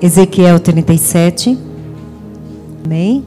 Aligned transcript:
Ezequiel 0.00 0.60
37. 0.60 1.58
Amém? 2.84 3.24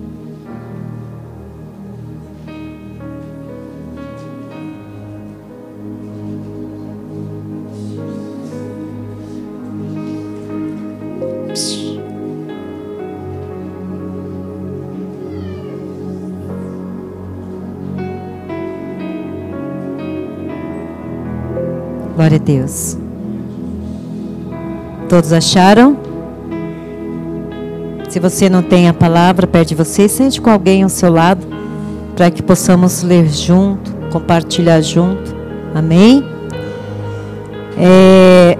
Glória 22.15 22.38
a 22.38 22.39
Deus. 22.39 22.97
Todos 25.09 25.33
acharam? 25.33 26.11
Se 28.11 28.20
você 28.20 28.50
não 28.50 28.61
tem 28.61 28.89
a 28.89 28.93
palavra 28.93 29.47
perto 29.47 29.70
de 29.70 29.75
você, 29.75 30.06
sente 30.10 30.42
com 30.42 30.50
alguém 30.50 30.83
ao 30.83 30.89
seu 30.89 31.10
lado, 31.10 31.47
para 32.14 32.30
que 32.30 32.44
possamos 32.44 33.04
ler 33.04 33.30
junto, 33.30 33.90
compartilhar 34.12 34.82
junto. 34.82 35.34
Amém? 35.74 36.22
É, 37.80 38.58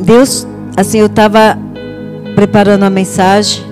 Deus, 0.00 0.46
assim, 0.74 1.00
eu 1.00 1.06
estava 1.08 1.58
preparando 2.34 2.84
a 2.84 2.90
mensagem 2.90 3.62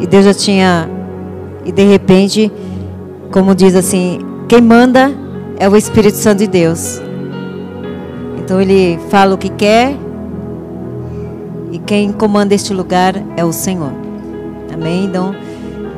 e 0.00 0.06
Deus 0.06 0.24
já 0.24 0.32
tinha, 0.32 0.88
e 1.66 1.70
de 1.70 1.84
repente, 1.84 2.50
como 3.30 3.54
diz 3.54 3.74
assim, 3.74 4.20
quem 4.48 4.62
manda 4.62 5.12
é 5.58 5.68
o 5.68 5.76
Espírito 5.76 6.16
Santo 6.16 6.38
de 6.38 6.46
Deus. 6.46 6.98
Então 8.38 8.58
ele 8.58 8.98
fala 9.10 9.34
o 9.34 9.38
que 9.38 9.50
quer 9.50 9.94
e 11.74 11.78
quem 11.80 12.12
comanda 12.12 12.54
este 12.54 12.72
lugar 12.72 13.20
é 13.36 13.44
o 13.44 13.52
Senhor. 13.52 13.90
Amém? 14.72 15.06
Então 15.06 15.34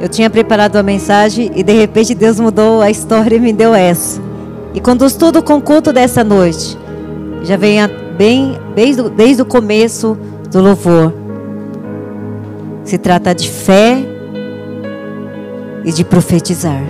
eu 0.00 0.08
tinha 0.08 0.30
preparado 0.30 0.76
a 0.76 0.82
mensagem 0.82 1.50
e 1.54 1.62
de 1.62 1.74
repente 1.74 2.14
Deus 2.14 2.40
mudou 2.40 2.80
a 2.80 2.90
história 2.90 3.36
e 3.36 3.40
me 3.40 3.52
deu 3.52 3.74
essa. 3.74 4.18
E 4.72 4.80
conduz 4.80 5.12
tudo 5.12 5.42
com 5.42 5.58
o 5.58 5.60
culto 5.60 5.92
dessa 5.92 6.24
noite. 6.24 6.78
Já 7.42 7.58
vem 7.58 7.76
bem 8.16 8.58
desde, 8.74 9.02
desde 9.10 9.42
o 9.42 9.44
começo 9.44 10.16
do 10.50 10.62
louvor. 10.62 11.12
Se 12.82 12.96
trata 12.96 13.34
de 13.34 13.50
fé 13.50 13.98
e 15.84 15.92
de 15.92 16.02
profetizar. 16.02 16.82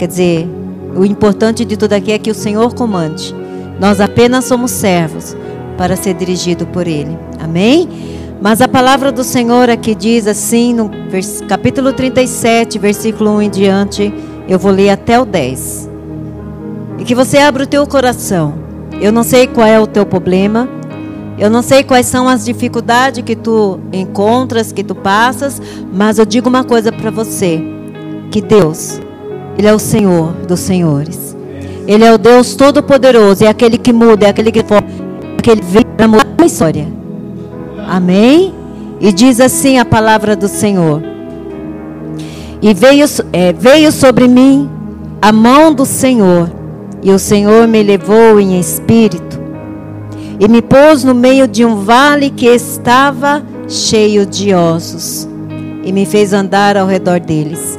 Quer 0.00 0.08
dizer, 0.08 0.48
o 0.96 1.04
importante 1.04 1.64
de 1.64 1.76
tudo 1.76 1.92
aqui 1.92 2.10
é 2.10 2.18
que 2.18 2.30
o 2.30 2.34
Senhor 2.34 2.74
comande. 2.74 3.32
Nós 3.78 4.00
apenas 4.00 4.46
somos 4.46 4.72
servos 4.72 5.36
para 5.82 5.96
ser 5.96 6.14
dirigido 6.14 6.64
por 6.64 6.86
Ele. 6.86 7.18
Amém? 7.40 7.88
Mas 8.40 8.60
a 8.60 8.68
palavra 8.68 9.10
do 9.10 9.24
Senhor 9.24 9.68
aqui 9.68 9.96
diz 9.96 10.28
assim, 10.28 10.72
no 10.72 10.88
capítulo 11.48 11.92
37, 11.92 12.78
versículo 12.78 13.32
1 13.32 13.42
em 13.42 13.50
diante, 13.50 14.14
eu 14.48 14.60
vou 14.60 14.70
ler 14.70 14.90
até 14.90 15.18
o 15.18 15.24
10. 15.24 15.90
E 17.00 17.04
que 17.04 17.16
você 17.16 17.38
abra 17.38 17.64
o 17.64 17.66
teu 17.66 17.84
coração. 17.84 18.54
Eu 19.00 19.10
não 19.10 19.24
sei 19.24 19.48
qual 19.48 19.66
é 19.66 19.80
o 19.80 19.86
teu 19.88 20.06
problema. 20.06 20.68
Eu 21.36 21.50
não 21.50 21.62
sei 21.62 21.82
quais 21.82 22.06
são 22.06 22.28
as 22.28 22.44
dificuldades 22.44 23.24
que 23.24 23.34
tu 23.34 23.80
encontras, 23.92 24.70
que 24.70 24.84
tu 24.84 24.94
passas, 24.94 25.60
mas 25.92 26.16
eu 26.16 26.24
digo 26.24 26.48
uma 26.48 26.62
coisa 26.62 26.92
para 26.92 27.10
você, 27.10 27.60
que 28.30 28.40
Deus, 28.40 29.00
ele 29.58 29.66
é 29.66 29.74
o 29.74 29.80
Senhor 29.80 30.32
dos 30.46 30.60
senhores. 30.60 31.36
Ele 31.88 32.04
é 32.04 32.12
o 32.12 32.18
Deus 32.18 32.54
Todo-Poderoso, 32.54 33.44
é 33.44 33.48
aquele 33.48 33.76
que 33.76 33.92
muda, 33.92 34.26
é 34.26 34.28
aquele 34.28 34.52
que 34.52 34.62
for, 35.42 35.52
aquele 35.52 35.60
veio 35.62 35.86
para 35.96 36.08
mudar 36.08 36.26
a 36.38 36.46
história. 36.46 36.86
Amém? 37.88 38.54
E 39.00 39.12
diz 39.12 39.40
assim 39.40 39.78
a 39.78 39.84
palavra 39.84 40.36
do 40.36 40.46
Senhor. 40.46 41.02
E 42.62 42.72
veio, 42.72 43.04
é, 43.32 43.52
veio 43.52 43.90
sobre 43.90 44.28
mim 44.28 44.70
a 45.20 45.32
mão 45.32 45.74
do 45.74 45.84
Senhor, 45.84 46.50
e 47.02 47.10
o 47.10 47.18
Senhor 47.18 47.66
me 47.66 47.82
levou 47.82 48.38
em 48.38 48.58
espírito, 48.58 49.40
e 50.38 50.46
me 50.46 50.62
pôs 50.62 51.02
no 51.02 51.14
meio 51.14 51.48
de 51.48 51.64
um 51.64 51.84
vale 51.84 52.30
que 52.30 52.46
estava 52.46 53.42
cheio 53.68 54.24
de 54.24 54.54
ossos, 54.54 55.28
e 55.82 55.92
me 55.92 56.06
fez 56.06 56.32
andar 56.32 56.76
ao 56.76 56.86
redor 56.86 57.18
deles. 57.18 57.78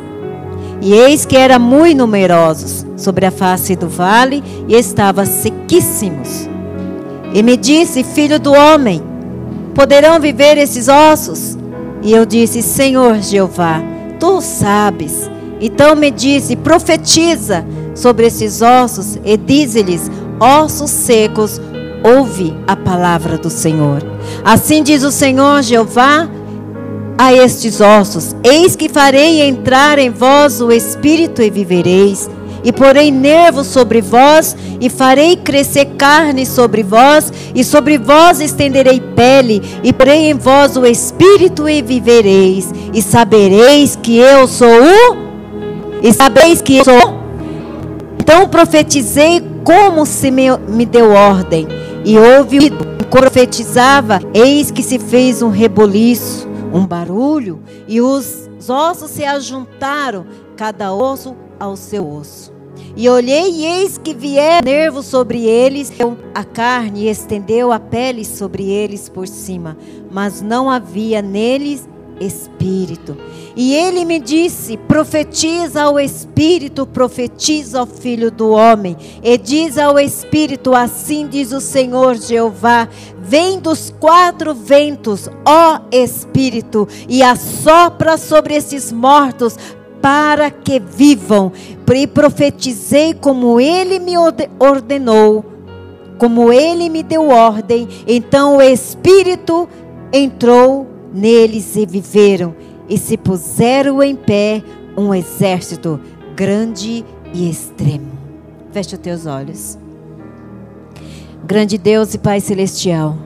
E 0.81 0.94
eis 0.94 1.25
que 1.25 1.38
eram 1.38 1.62
muito 1.62 2.00
numerosos 2.00 2.85
sobre 2.97 3.25
a 3.25 3.31
face 3.31 3.74
do 3.78 3.88
vale 3.88 4.44
e 4.68 4.75
estavam 4.75 5.25
sequíssimos. 5.25 6.50
E 7.33 7.41
me 7.41 7.57
disse, 7.57 8.03
filho 8.03 8.39
do 8.39 8.53
homem, 8.53 9.01
poderão 9.73 10.19
viver 10.19 10.57
esses 10.57 10.88
ossos? 10.88 11.57
E 12.01 12.11
eu 12.11 12.25
disse, 12.25 12.61
Senhor 12.61 13.21
Jeová, 13.21 13.81
tu 14.19 14.39
sabes. 14.39 15.29
Então 15.59 15.95
me 15.95 16.11
disse, 16.11 16.55
profetiza 16.55 17.66
sobre 17.95 18.27
esses 18.27 18.61
ossos 18.61 19.17
e 19.25 19.35
dize-lhes, 19.35 20.11
ossos 20.39 20.91
secos, 20.91 21.59
ouve 22.03 22.55
a 22.67 22.75
palavra 22.75 23.38
do 23.38 23.50
Senhor. 23.50 24.03
Assim 24.44 24.83
diz 24.83 25.03
o 25.03 25.11
Senhor 25.11 25.63
Jeová, 25.63 26.29
a 27.17 27.33
estes 27.33 27.79
ossos: 27.79 28.35
Eis 28.44 28.75
que 28.75 28.89
farei 28.89 29.41
entrar 29.41 29.97
em 30.00 30.09
vós 30.09 30.61
o 30.61 30.71
espírito 30.71 31.41
e 31.41 31.50
vivereis. 31.50 32.29
E 32.63 32.72
porei 32.72 33.12
nervos 33.12 33.68
sobre 33.68 34.01
vós, 34.01 34.56
e 34.79 34.90
farei 34.90 35.35
crescer 35.35 35.85
carne 35.97 36.46
sobre 36.46 36.84
vós, 36.84 37.31
e 37.53 37.63
sobre 37.63 37.97
vós 37.97 38.40
estenderei 38.40 39.00
pele, 39.00 39.62
e 39.84 39.91
porei 39.91 40.29
em 40.29 40.34
vós 40.34 40.78
o 40.78 40.85
espírito 40.85 41.68
e 41.68 41.81
vivereis. 41.81 42.72
E 42.94 43.01
sabereis 43.01 43.96
que 43.96 44.18
eu 44.18 44.47
sou 44.47 44.68
o. 44.68 45.18
E 46.01 46.13
sabeis 46.13 46.62
que 46.62 46.78
eu 46.78 46.85
sou. 46.85 47.24
Então 48.19 48.47
profetizei 48.47 49.44
como 49.63 50.06
se 50.06 50.31
me, 50.31 50.56
me 50.68 50.85
deu 50.85 51.12
ordem. 51.12 51.68
E 52.06 52.18
houve, 52.18 52.72
profetizava, 53.09 54.22
eis 54.34 54.72
que 54.72 54.84
se 54.84 55.00
fez 55.00 55.41
um 55.41 55.50
reboliço 55.50 56.53
um 56.74 56.88
barulho 56.88 57.62
e 57.88 58.01
os 58.01 58.50
ossos 58.68 59.12
se 59.12 59.24
ajuntaram, 59.24 60.25
cada 60.57 60.91
osso 60.94 61.35
ao 61.59 61.75
seu 61.75 62.09
osso. 62.09 62.53
E 62.96 63.09
olhei 63.09 63.50
e 63.50 63.66
eis 63.66 63.98
que 63.98 64.14
vier 64.14 64.64
nervo 64.64 65.02
sobre 65.02 65.46
eles, 65.46 65.92
a 66.34 66.44
carne 66.44 67.09
estendeu 67.09 67.72
a 67.72 67.80
pele 67.80 68.24
sobre 68.24 68.70
eles 68.70 69.09
por 69.09 69.28
cima, 69.28 69.76
mas 70.12 70.42
não 70.42 70.70
havia 70.70 71.22
neles 71.22 71.90
espírito. 72.20 73.18
E 73.56 73.74
ele 73.74 74.06
me 74.06 74.20
disse: 74.20 74.78
profetiza 74.78 75.84
ao 75.84 76.00
espírito, 76.00 76.86
profetiza 76.86 77.80
ao 77.80 77.88
filho 77.88 78.30
do 78.30 78.52
homem, 78.52 78.96
e 79.24 79.38
diz 79.38 79.78
ao 79.78 80.00
espírito: 80.00 80.74
assim 80.74 81.28
diz 81.28 81.52
o 81.52 81.60
Senhor 81.60 82.16
Jeová: 82.16 82.88
vem 83.20 83.60
dos 83.60 83.94
quatro 84.00 84.54
ventos, 84.54 85.28
ó 85.46 85.80
espírito, 85.92 86.88
e 87.10 87.24
assopra 87.24 88.18
sobre 88.18 88.56
esses 88.56 88.92
mortos 88.92 89.58
para 90.03 90.52
que 90.52 90.81
vivam. 90.81 91.53
E 91.96 92.08
profetizei 92.08 93.14
como 93.14 93.62
ele 93.62 94.00
me 94.00 94.16
ordenou, 94.59 95.46
como 96.18 96.52
ele 96.52 96.90
me 96.90 97.02
deu 97.02 97.30
ordem. 97.30 97.88
Então 98.06 98.58
o 98.58 98.62
espírito 98.62 99.69
entrou 100.12 100.88
neles 101.13 101.75
e 101.75 101.86
viveram, 101.86 102.56
e 102.90 102.97
se 102.97 103.16
puseram 103.16 104.02
em 104.02 104.16
pé 104.16 104.62
um 104.97 105.13
exército 105.13 106.02
grande 106.36 107.06
e 107.31 107.50
extremo. 107.50 108.12
Feche 108.72 108.96
os 108.96 109.02
teus 109.02 109.25
olhos. 109.28 109.78
Grande 111.46 111.78
Deus 111.78 112.16
e 112.16 112.18
Pai 112.18 112.40
Celestial, 112.40 113.18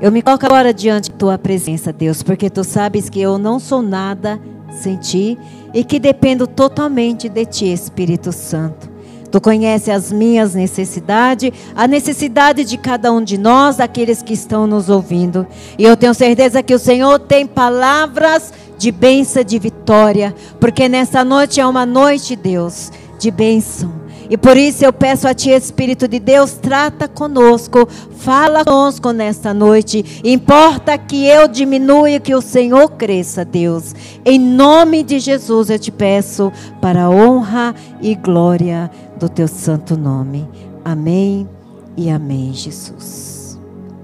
eu 0.00 0.12
me 0.12 0.22
coloco 0.22 0.44
agora 0.44 0.74
diante 0.74 1.10
da 1.10 1.16
tua 1.16 1.38
presença, 1.38 1.92
Deus, 1.92 2.22
porque 2.22 2.50
tu 2.50 2.62
sabes 2.64 3.08
que 3.08 3.20
eu 3.20 3.38
não 3.38 3.58
sou 3.58 3.80
nada 3.80 4.40
sem 4.70 4.96
ti 4.96 5.38
e 5.72 5.84
que 5.84 5.98
dependo 5.98 6.46
totalmente 6.46 7.28
de 7.28 7.44
ti, 7.44 7.72
Espírito 7.72 8.32
Santo. 8.32 8.90
Tu 9.30 9.40
conhece 9.40 9.92
as 9.92 10.10
minhas 10.10 10.54
necessidades, 10.54 11.52
a 11.76 11.86
necessidade 11.86 12.64
de 12.64 12.76
cada 12.76 13.12
um 13.12 13.22
de 13.22 13.38
nós, 13.38 13.76
daqueles 13.76 14.22
que 14.22 14.32
estão 14.32 14.66
nos 14.66 14.88
ouvindo. 14.88 15.46
E 15.78 15.84
eu 15.84 15.96
tenho 15.96 16.12
certeza 16.12 16.62
que 16.62 16.74
o 16.74 16.78
Senhor 16.78 17.18
tem 17.20 17.46
palavras 17.46 18.52
de 18.76 18.90
bênção, 18.90 19.44
de 19.44 19.58
vitória, 19.58 20.34
porque 20.58 20.88
nessa 20.88 21.22
noite 21.22 21.60
é 21.60 21.66
uma 21.66 21.86
noite, 21.86 22.34
Deus, 22.34 22.90
de 23.20 23.30
bênção 23.30 23.99
e 24.30 24.36
por 24.38 24.56
isso 24.56 24.84
eu 24.84 24.92
peço 24.92 25.26
a 25.26 25.34
Ti, 25.34 25.50
Espírito 25.50 26.06
de 26.06 26.20
Deus, 26.20 26.52
trata 26.52 27.08
conosco, 27.08 27.88
fala 28.18 28.64
conosco 28.64 29.10
nesta 29.10 29.52
noite. 29.52 30.22
Importa 30.22 30.96
que 30.96 31.26
eu 31.26 31.48
diminua 31.48 32.08
e 32.08 32.20
que 32.20 32.32
o 32.32 32.40
Senhor 32.40 32.92
cresça, 32.92 33.44
Deus. 33.44 33.92
Em 34.24 34.38
nome 34.38 35.02
de 35.02 35.18
Jesus 35.18 35.68
eu 35.68 35.78
te 35.80 35.90
peço 35.90 36.52
para 36.80 37.06
a 37.06 37.10
honra 37.10 37.74
e 38.00 38.14
glória 38.14 38.88
do 39.18 39.28
Teu 39.28 39.48
santo 39.48 39.96
nome. 39.96 40.48
Amém 40.84 41.48
e 41.96 42.08
amém, 42.08 42.52
Jesus. 42.54 43.58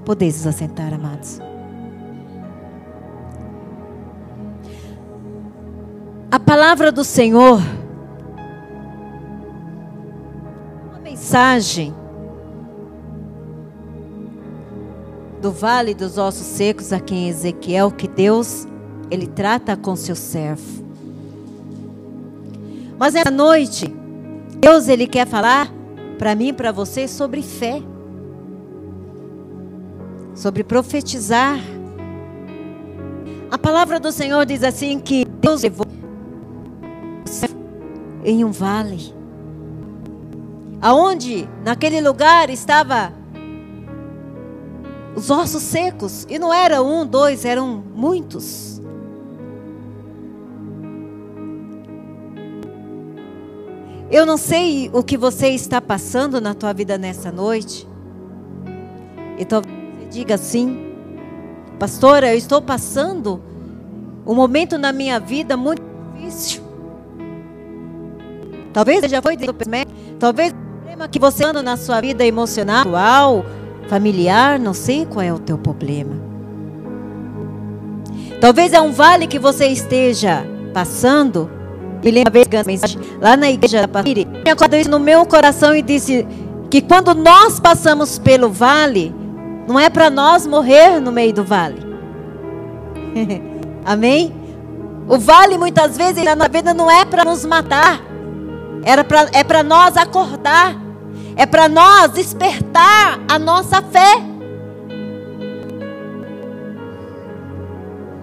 Podeis 0.04 0.34
se 0.34 0.48
assentar, 0.48 0.92
amados. 0.92 1.40
A 6.28 6.40
palavra 6.40 6.90
do 6.90 7.04
Senhor, 7.04 7.62
mensagem 11.16 11.94
do 15.40 15.50
vale 15.50 15.94
dos 15.94 16.18
ossos 16.18 16.46
secos 16.46 16.92
aqui 16.92 17.14
em 17.14 17.28
Ezequiel 17.30 17.90
que 17.90 18.06
Deus 18.06 18.68
ele 19.10 19.26
trata 19.26 19.78
com 19.78 19.96
seu 19.96 20.14
servo. 20.14 20.84
Mas 22.98 23.14
essa 23.14 23.30
noite 23.30 23.86
Deus 24.58 24.88
ele 24.88 25.06
quer 25.06 25.26
falar 25.26 25.72
para 26.18 26.34
mim 26.34 26.52
para 26.52 26.70
você 26.70 27.08
sobre 27.08 27.40
fé. 27.40 27.82
Sobre 30.34 30.62
profetizar. 30.62 31.58
A 33.50 33.56
palavra 33.56 33.98
do 33.98 34.12
Senhor 34.12 34.44
diz 34.44 34.62
assim 34.62 34.98
que 34.98 35.24
Deus 35.40 35.62
levou 35.62 35.86
em 38.22 38.44
um 38.44 38.50
vale. 38.50 39.15
Aonde 40.86 41.48
naquele 41.64 42.00
lugar 42.00 42.48
estava 42.48 43.12
os 45.16 45.28
ossos 45.30 45.64
secos. 45.64 46.24
E 46.30 46.38
não 46.38 46.54
era 46.54 46.80
um, 46.80 47.04
dois, 47.04 47.44
eram 47.44 47.82
muitos. 47.92 48.80
Eu 54.08 54.24
não 54.24 54.36
sei 54.36 54.88
o 54.92 55.02
que 55.02 55.16
você 55.16 55.48
está 55.48 55.80
passando 55.80 56.40
na 56.40 56.54
tua 56.54 56.72
vida 56.72 56.96
nessa 56.96 57.32
noite. 57.32 57.84
E 59.40 59.44
talvez 59.44 59.74
você 59.74 60.06
diga 60.08 60.36
assim, 60.36 60.94
pastora, 61.80 62.32
eu 62.32 62.38
estou 62.38 62.62
passando 62.62 63.42
um 64.24 64.36
momento 64.36 64.78
na 64.78 64.92
minha 64.92 65.18
vida 65.18 65.56
muito 65.56 65.82
difícil. 66.14 66.62
Talvez 68.72 69.10
já 69.10 69.20
foi 69.20 69.36
talvez 70.20 70.52
o 70.52 70.65
problema 70.96 71.08
que 71.08 71.18
você 71.18 71.44
anda 71.44 71.62
na 71.62 71.76
sua 71.76 72.00
vida 72.00 72.24
emocional, 72.24 73.44
familiar, 73.88 74.58
não 74.58 74.72
sei 74.72 75.04
qual 75.04 75.22
é 75.22 75.32
o 75.32 75.38
teu 75.38 75.58
problema. 75.58 76.16
Talvez 78.40 78.72
é 78.72 78.80
um 78.80 78.92
vale 78.92 79.26
que 79.26 79.38
você 79.38 79.66
esteja 79.66 80.44
passando 80.72 81.50
me 82.02 82.10
lembro 82.10 82.32
uma 82.52 82.64
mensagem 82.64 83.00
lá 83.20 83.36
na 83.36 83.50
igreja 83.50 83.80
da 83.80 83.88
Pastor, 83.88 84.14
acordou 84.50 84.78
isso 84.78 84.90
no 84.90 85.00
meu 85.00 85.26
coração 85.26 85.74
e 85.74 85.82
disse 85.82 86.26
que 86.70 86.80
quando 86.80 87.14
nós 87.14 87.58
passamos 87.58 88.18
pelo 88.18 88.48
vale, 88.48 89.14
não 89.66 89.80
é 89.80 89.90
para 89.90 90.08
nós 90.08 90.46
morrer 90.46 91.00
no 91.00 91.10
meio 91.10 91.32
do 91.32 91.42
vale. 91.42 91.80
Amém? 93.84 94.32
O 95.08 95.18
vale 95.18 95.58
muitas 95.58 95.96
vezes 95.96 96.22
na 96.22 96.48
vida 96.48 96.72
não 96.72 96.88
é 96.90 97.04
para 97.04 97.24
nos 97.24 97.44
matar. 97.44 98.00
Era 98.84 99.02
pra, 99.02 99.26
é 99.32 99.42
para 99.42 99.62
nós 99.64 99.96
acordar. 99.96 100.85
É 101.36 101.44
para 101.44 101.68
nós 101.68 102.12
despertar 102.12 103.20
a 103.28 103.38
nossa 103.38 103.82
fé. 103.82 104.22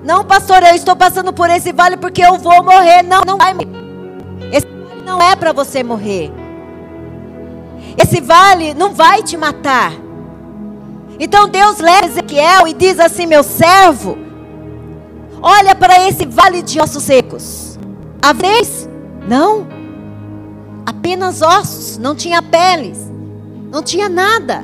Não, 0.04 0.26
pastor, 0.26 0.64
eu 0.64 0.76
estou 0.76 0.96
passando 0.96 1.32
por 1.32 1.50
esse 1.50 1.72
vale 1.72 1.96
porque 1.96 2.22
eu 2.22 2.38
vou 2.38 2.64
morrer. 2.64 3.04
Não, 3.04 3.22
não 3.26 3.38
vai 3.38 3.54
morrer. 3.54 3.70
Esse 4.52 4.66
vale 4.66 5.02
não 5.06 5.22
é 5.22 5.36
para 5.36 5.54
você 5.54 5.84
morrer. 5.84 6.32
Esse 7.98 8.20
vale 8.20 8.74
não 8.74 8.94
vai 8.94 9.22
te 9.22 9.38
matar. 9.38 9.94
Então 11.20 11.48
Deus 11.48 11.78
leva 11.80 12.08
Ezequiel 12.08 12.68
e 12.68 12.74
diz 12.74 13.00
assim: 13.00 13.26
Meu 13.26 13.44
servo, 13.44 14.18
olha 15.42 15.76
para 15.76 16.08
esse 16.08 16.26
vale 16.26 16.62
de 16.62 16.82
ossos 16.82 17.04
secos. 17.04 17.78
A 18.22 18.34
vez? 18.34 18.90
Não. 19.28 19.68
Apenas 20.86 21.42
ossos, 21.42 21.98
não 21.98 22.16
tinha 22.16 22.42
peles, 22.42 23.03
não 23.74 23.82
tinha 23.82 24.08
nada. 24.08 24.64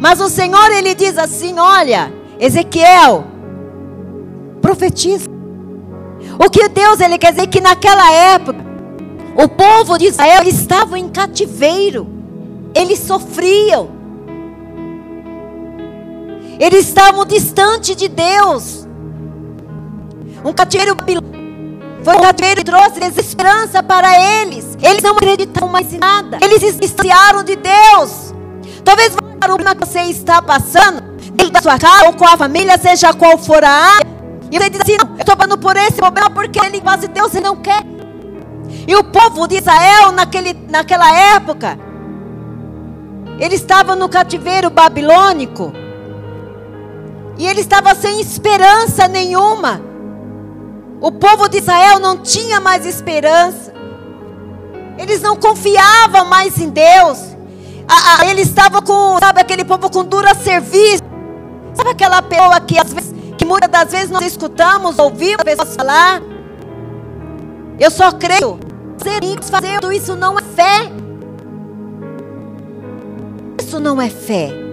Mas 0.00 0.18
o 0.18 0.28
Senhor 0.30 0.70
ele 0.72 0.94
diz 0.94 1.18
assim: 1.18 1.58
Olha, 1.58 2.10
Ezequiel, 2.40 3.24
profetiza. 4.62 5.30
O 6.42 6.48
que 6.48 6.68
Deus 6.70 7.00
ele 7.00 7.18
quer 7.18 7.32
dizer 7.32 7.48
que 7.48 7.60
naquela 7.60 8.10
época 8.10 8.64
o 9.36 9.46
povo 9.46 9.98
de 9.98 10.06
Israel 10.06 10.42
estava 10.44 10.98
em 10.98 11.10
cativeiro. 11.10 12.08
Eles 12.74 13.00
sofriam. 13.00 13.90
Eles 16.58 16.86
estavam 16.86 17.26
distante 17.26 17.94
de 17.94 18.08
Deus. 18.08 18.88
Um 20.42 20.52
cativeiro 20.52 20.96
foi 22.04 22.16
um 22.16 22.20
cativeiro 22.20 22.60
que 22.60 22.64
trouxe 22.64 23.00
desesperança 23.00 23.82
para 23.82 24.42
eles. 24.42 24.76
Eles 24.82 25.02
não 25.02 25.12
acreditavam 25.12 25.68
mais 25.68 25.92
em 25.92 25.98
nada. 25.98 26.38
Eles 26.40 26.60
se 26.60 26.72
distanciaram 26.72 27.44
de 27.44 27.56
Deus. 27.56 28.34
Talvez 28.84 29.14
o 29.14 29.38
problema 29.38 29.74
que 29.74 29.86
você 29.86 30.00
está 30.02 30.42
passando, 30.42 31.00
dentro 31.32 31.52
da 31.52 31.62
sua 31.62 31.78
casa 31.78 32.06
ou 32.06 32.14
com 32.14 32.24
a 32.24 32.36
família, 32.36 32.76
seja 32.78 33.12
qual 33.14 33.38
for 33.38 33.62
a 33.62 33.70
área, 33.70 34.12
e 34.50 34.58
você 34.58 34.68
diz 34.68 34.80
assim: 34.80 34.96
não, 34.96 35.14
eu 35.14 35.20
estou 35.20 35.36
passando 35.36 35.58
por 35.58 35.76
esse 35.76 35.92
problema 35.92 36.28
porque 36.30 36.58
ele 36.64 36.80
quase 36.80 37.08
Deus 37.08 37.32
e 37.34 37.40
não 37.40 37.56
quer. 37.56 37.82
E 38.86 38.96
o 38.96 39.04
povo 39.04 39.46
de 39.46 39.56
Israel, 39.56 40.12
naquele, 40.12 40.54
naquela 40.68 41.10
época, 41.36 41.78
ele 43.38 43.54
estava 43.54 43.94
no 43.94 44.08
cativeiro 44.08 44.70
babilônico. 44.70 45.72
E 47.38 47.46
ele 47.46 47.60
estava 47.60 47.94
sem 47.94 48.20
esperança 48.20 49.08
nenhuma. 49.08 49.91
O 51.02 51.10
povo 51.10 51.48
de 51.48 51.58
Israel 51.58 51.98
não 51.98 52.16
tinha 52.16 52.60
mais 52.60 52.86
esperança. 52.86 53.74
Eles 54.96 55.20
não 55.20 55.34
confiavam 55.34 56.26
mais 56.26 56.56
em 56.58 56.70
Deus. 56.70 57.18
Ele 58.30 58.42
estava 58.42 58.80
com, 58.80 59.18
sabe, 59.18 59.40
aquele 59.40 59.64
povo 59.64 59.90
com 59.90 60.04
dura 60.04 60.32
serviço. 60.32 61.02
Sabe 61.74 61.90
aquela 61.90 62.22
pessoa 62.22 62.60
que 62.60 62.78
às 62.78 62.92
vezes 62.92 63.12
que 63.36 63.44
muitas 63.44 63.68
das 63.68 63.90
vezes 63.90 64.10
nós 64.10 64.24
escutamos, 64.24 64.96
ouvimos 65.00 65.42
pessoas 65.42 65.74
falar. 65.74 66.22
Eu 67.80 67.90
só 67.90 68.12
creio. 68.12 68.60
Fazer 69.50 69.92
isso 69.92 70.14
não 70.14 70.38
é 70.38 70.42
fé. 70.42 70.92
Isso 73.60 73.80
não 73.80 74.00
é 74.00 74.08
fé. 74.08 74.71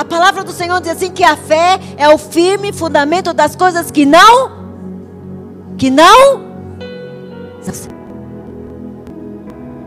A 0.00 0.04
palavra 0.04 0.42
do 0.42 0.50
Senhor 0.50 0.80
diz 0.80 0.92
assim 0.92 1.10
que 1.10 1.22
a 1.22 1.36
fé 1.36 1.78
é 1.98 2.08
o 2.08 2.16
firme 2.16 2.72
fundamento 2.72 3.34
das 3.34 3.54
coisas 3.54 3.90
que 3.90 4.06
não 4.06 4.50
que 5.76 5.90
não 5.90 6.48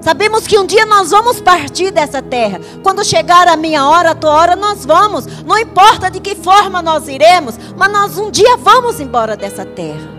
Sabemos 0.01 0.45
que 0.45 0.59
um 0.59 0.67
dia 0.67 0.85
nós 0.85 1.09
vamos 1.09 1.41
partir 1.41 1.89
dessa 1.89 2.21
terra. 2.21 2.59
Quando 2.83 3.03
chegar 3.03 3.47
a 3.47 3.57
minha 3.57 3.87
hora, 3.87 4.11
a 4.11 4.15
tua 4.15 4.31
hora, 4.31 4.55
nós 4.55 4.85
vamos. 4.85 5.25
Não 5.43 5.57
importa 5.57 6.11
de 6.11 6.19
que 6.19 6.35
forma 6.35 6.79
nós 6.81 7.07
iremos, 7.07 7.57
mas 7.75 7.91
nós 7.91 8.17
um 8.17 8.29
dia 8.29 8.55
vamos 8.57 8.99
embora 8.99 9.35
dessa 9.35 9.65
terra. 9.65 10.09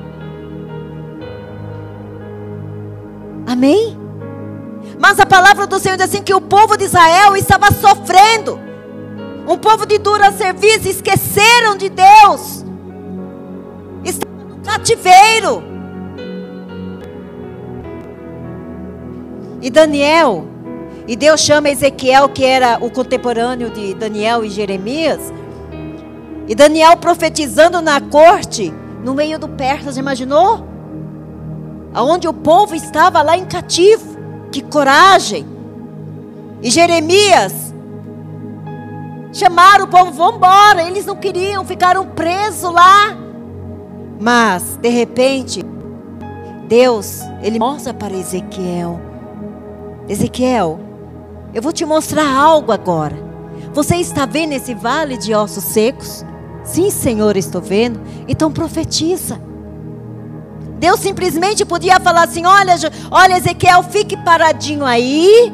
Amém? 3.47 3.97
Mas 4.99 5.21
a 5.21 5.27
palavra 5.27 5.69
do 5.69 5.79
Senhor 5.79 5.97
diz 5.97 6.07
assim 6.07 6.23
que 6.23 6.35
o 6.35 6.41
povo 6.41 6.77
de 6.77 6.85
Israel 6.85 7.37
estava 7.37 7.71
sofrendo. 7.71 8.64
Um 9.47 9.59
povo 9.59 9.85
de 9.85 9.99
dura 9.99 10.33
serviço, 10.33 10.89
esqueceram 10.89 11.77
de 11.77 11.91
Deus. 11.91 12.65
Estavam 14.03 14.45
no 14.49 14.57
cativeiro. 14.59 15.63
E 19.61 19.71
Daniel, 19.71 20.47
e 21.07 21.17
Deus 21.17 21.41
chama 21.41 21.71
Ezequiel, 21.71 22.29
que 22.29 22.45
era 22.45 22.79
o 22.81 22.91
contemporâneo 22.91 23.71
de 23.71 23.95
Daniel 23.95 24.45
e 24.45 24.51
Jeremias, 24.51 25.33
e 26.47 26.55
Daniel 26.55 26.97
profetizando 26.97 27.81
na 27.81 28.01
corte, 28.01 28.73
no 29.03 29.15
meio 29.15 29.39
do 29.39 29.49
Persa, 29.49 29.93
já 29.93 30.01
imaginou? 30.01 30.67
Aonde 31.95 32.29
o 32.29 32.33
povo 32.33 32.75
estava 32.75 33.23
lá 33.23 33.37
em 33.39 33.47
cativo, 33.47 34.19
que 34.51 34.61
coragem. 34.63 35.47
E 36.63 36.71
Jeremias 36.71 37.64
chamaram 39.35 39.85
o 39.85 39.89
povo, 39.89 40.13
vamos 40.13 40.37
embora. 40.37 40.83
Eles 40.83 41.05
não 41.05 41.17
queriam, 41.17 41.65
ficaram 41.65 42.07
presos 42.07 42.73
lá. 42.73 43.15
Mas, 44.19 44.79
de 44.81 44.89
repente, 44.89 45.63
Deus, 46.67 47.21
ele 47.43 47.59
mostra 47.59 47.93
para 47.93 48.15
Ezequiel 48.15 49.13
Ezequiel, 50.09 50.79
eu 51.55 51.63
vou 51.63 51.73
te 51.73 51.85
mostrar 51.85 52.29
algo 52.29 52.73
agora. 52.73 53.17
Você 53.73 53.97
está 53.97 54.27
vendo 54.27 54.53
esse 54.53 54.75
vale 54.75 55.17
de 55.17 55.35
ossos 55.35 55.65
secos? 55.65 56.25
Sim, 56.63 56.91
Senhor, 56.91 57.37
estou 57.37 57.61
vendo. 57.61 58.01
Então 58.29 58.53
profetiza. 58.53 59.41
Deus 60.79 61.01
simplesmente 61.01 61.65
podia 61.65 61.99
falar 62.01 62.25
assim: 62.25 62.45
olha, 62.45 62.75
olha, 63.11 63.39
Ezequiel, 63.39 63.83
fique 63.83 64.17
paradinho 64.17 64.85
aí, 64.85 65.53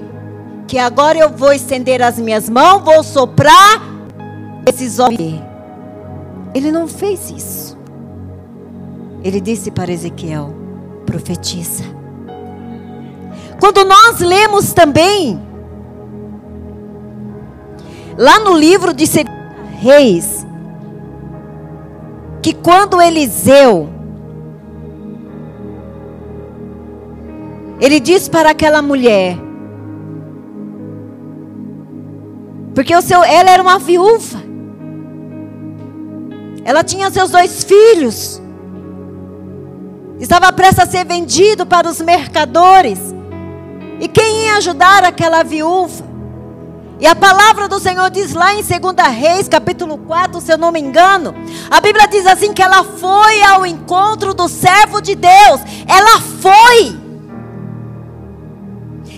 que 0.71 0.79
agora 0.79 1.19
eu 1.19 1.29
vou 1.29 1.53
estender 1.53 2.01
as 2.01 2.17
minhas 2.17 2.49
mãos, 2.49 2.85
vou 2.85 3.03
soprar 3.03 3.83
esses 4.65 5.01
homens. 5.01 5.43
Ele 6.55 6.71
não 6.71 6.87
fez 6.87 7.29
isso. 7.29 7.77
Ele 9.25 9.41
disse 9.41 9.73
para 9.73 9.91
Ezequiel: 9.91 10.55
profetiza. 11.05 11.83
Quando 13.59 13.85
nós 13.85 14.21
lemos 14.21 14.73
também, 14.73 15.43
lá 18.17 18.39
no 18.39 18.57
livro 18.57 18.95
de 18.95 19.07
Reis, 19.81 20.47
que 22.41 22.55
quando 22.55 23.03
Eliseu 23.03 23.91
ele 27.81 27.99
diz 27.99 28.29
para 28.29 28.51
aquela 28.51 28.81
mulher, 28.81 29.50
porque 32.81 32.97
o 32.97 33.03
seu, 33.03 33.23
ela 33.23 33.51
era 33.51 33.63
uma 33.63 33.79
viúva, 33.79 34.43
ela 36.65 36.83
tinha 36.83 37.11
seus 37.11 37.31
dois 37.31 37.63
filhos, 37.63 38.41
estava 40.19 40.51
prestes 40.51 40.79
a 40.79 40.87
ser 40.87 41.05
vendido 41.05 41.67
para 41.67 41.87
os 41.87 42.01
mercadores, 42.01 42.99
e 44.01 44.09
quem 44.09 44.47
ia 44.47 44.55
ajudar 44.55 45.05
aquela 45.05 45.43
viúva? 45.43 46.03
E 46.99 47.07
a 47.07 47.15
palavra 47.15 47.69
do 47.69 47.79
Senhor 47.79 48.09
diz 48.09 48.33
lá 48.33 48.55
em 48.55 48.63
2 48.63 48.71
Reis, 49.15 49.47
capítulo 49.47 49.99
4, 49.99 50.41
se 50.41 50.51
eu 50.51 50.57
não 50.57 50.73
me 50.73 50.81
engano, 50.81 51.35
a 51.71 51.83
Bíblia 51.83 52.09
diz 52.09 52.27
assim 52.27 52.55
que 52.55 52.63
ela 52.63 52.83
foi 52.83 53.43
ao 53.43 53.67
encontro 53.67 54.33
do 54.33 54.49
servo 54.49 55.03
de 55.03 55.15
Deus. 55.15 55.61
Ela 55.87 56.19
foi. 56.19 57.00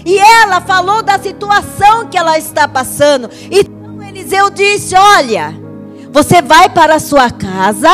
E 0.04 0.18
ela 0.18 0.60
falou 0.60 1.02
da 1.02 1.18
situação 1.18 2.08
que 2.08 2.18
ela 2.18 2.38
está 2.38 2.66
passando. 2.66 3.30
Então 3.50 4.02
Eliseu 4.02 4.50
disse: 4.50 4.94
Olha, 4.94 5.54
você 6.10 6.42
vai 6.42 6.68
para 6.68 6.96
a 6.96 7.00
sua 7.00 7.30
casa, 7.30 7.90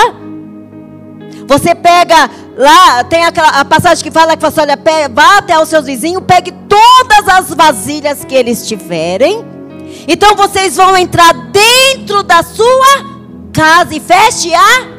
você 1.46 1.74
pega 1.74 2.30
lá, 2.56 3.04
tem 3.04 3.24
aquela 3.24 3.48
a 3.60 3.64
passagem 3.64 4.02
que 4.02 4.10
fala 4.10 4.36
que 4.36 4.42
você 4.42 4.60
olha, 4.60 4.78
vá 5.12 5.38
até 5.38 5.58
os 5.58 5.68
seus 5.68 5.84
vizinhos, 5.84 6.22
pegue 6.26 6.52
todas 6.68 7.28
as 7.28 7.54
vasilhas 7.54 8.24
que 8.24 8.34
eles 8.34 8.66
tiverem 8.66 9.58
então 10.06 10.34
vocês 10.34 10.76
vão 10.76 10.96
entrar 10.96 11.32
dentro 11.50 12.22
da 12.22 12.42
sua 12.42 13.04
casa 13.52 13.94
e 13.94 14.00
feche 14.00 14.54
a. 14.54 14.98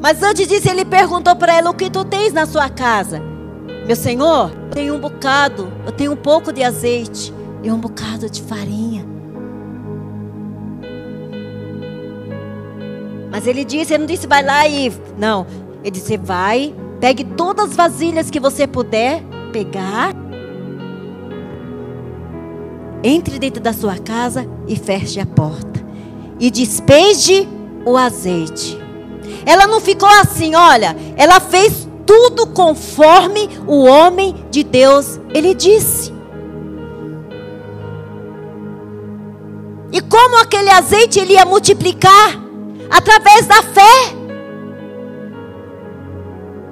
Mas 0.00 0.22
antes 0.22 0.46
disso, 0.46 0.68
ele 0.68 0.84
perguntou 0.84 1.34
para 1.34 1.54
ela: 1.54 1.70
O 1.70 1.74
que 1.74 1.90
tu 1.90 2.04
tens 2.04 2.32
na 2.32 2.46
sua 2.46 2.68
casa? 2.68 3.22
Meu 3.86 3.94
senhor, 3.94 4.50
eu 4.50 4.70
tenho 4.70 4.94
um 4.96 4.98
bocado, 4.98 5.72
eu 5.86 5.92
tenho 5.92 6.12
um 6.12 6.16
pouco 6.16 6.52
de 6.52 6.62
azeite 6.64 7.32
e 7.62 7.70
um 7.70 7.78
bocado 7.78 8.28
de 8.28 8.42
farinha. 8.42 9.06
Mas 13.30 13.46
ele 13.46 13.64
disse, 13.64 13.92
ele 13.92 14.00
não 14.00 14.06
disse 14.06 14.26
vai 14.26 14.42
lá 14.42 14.66
e. 14.66 14.92
Não. 15.16 15.46
Ele 15.82 15.92
disse, 15.92 16.16
vai, 16.16 16.74
pegue 17.00 17.22
todas 17.22 17.70
as 17.70 17.76
vasilhas 17.76 18.28
que 18.28 18.40
você 18.40 18.66
puder 18.66 19.22
pegar 19.52 20.12
entre 23.04 23.38
dentro 23.38 23.62
da 23.62 23.72
sua 23.72 23.98
casa 23.98 24.48
e 24.66 24.74
feche 24.74 25.20
a 25.20 25.26
porta. 25.26 25.86
E 26.40 26.50
despeje 26.50 27.46
o 27.84 27.96
azeite. 27.96 28.76
Ela 29.44 29.68
não 29.68 29.80
ficou 29.80 30.08
assim, 30.08 30.56
olha, 30.56 30.96
ela 31.16 31.38
fez 31.38 31.85
tudo 32.06 32.46
conforme 32.46 33.50
o 33.66 33.84
homem 33.84 34.46
de 34.50 34.62
Deus 34.62 35.20
ele 35.34 35.52
disse. 35.54 36.14
E 39.92 40.00
como 40.00 40.36
aquele 40.40 40.70
azeite 40.70 41.18
ele 41.18 41.34
ia 41.34 41.44
multiplicar 41.44 42.40
através 42.90 43.46
da 43.46 43.62
fé. 43.62 44.16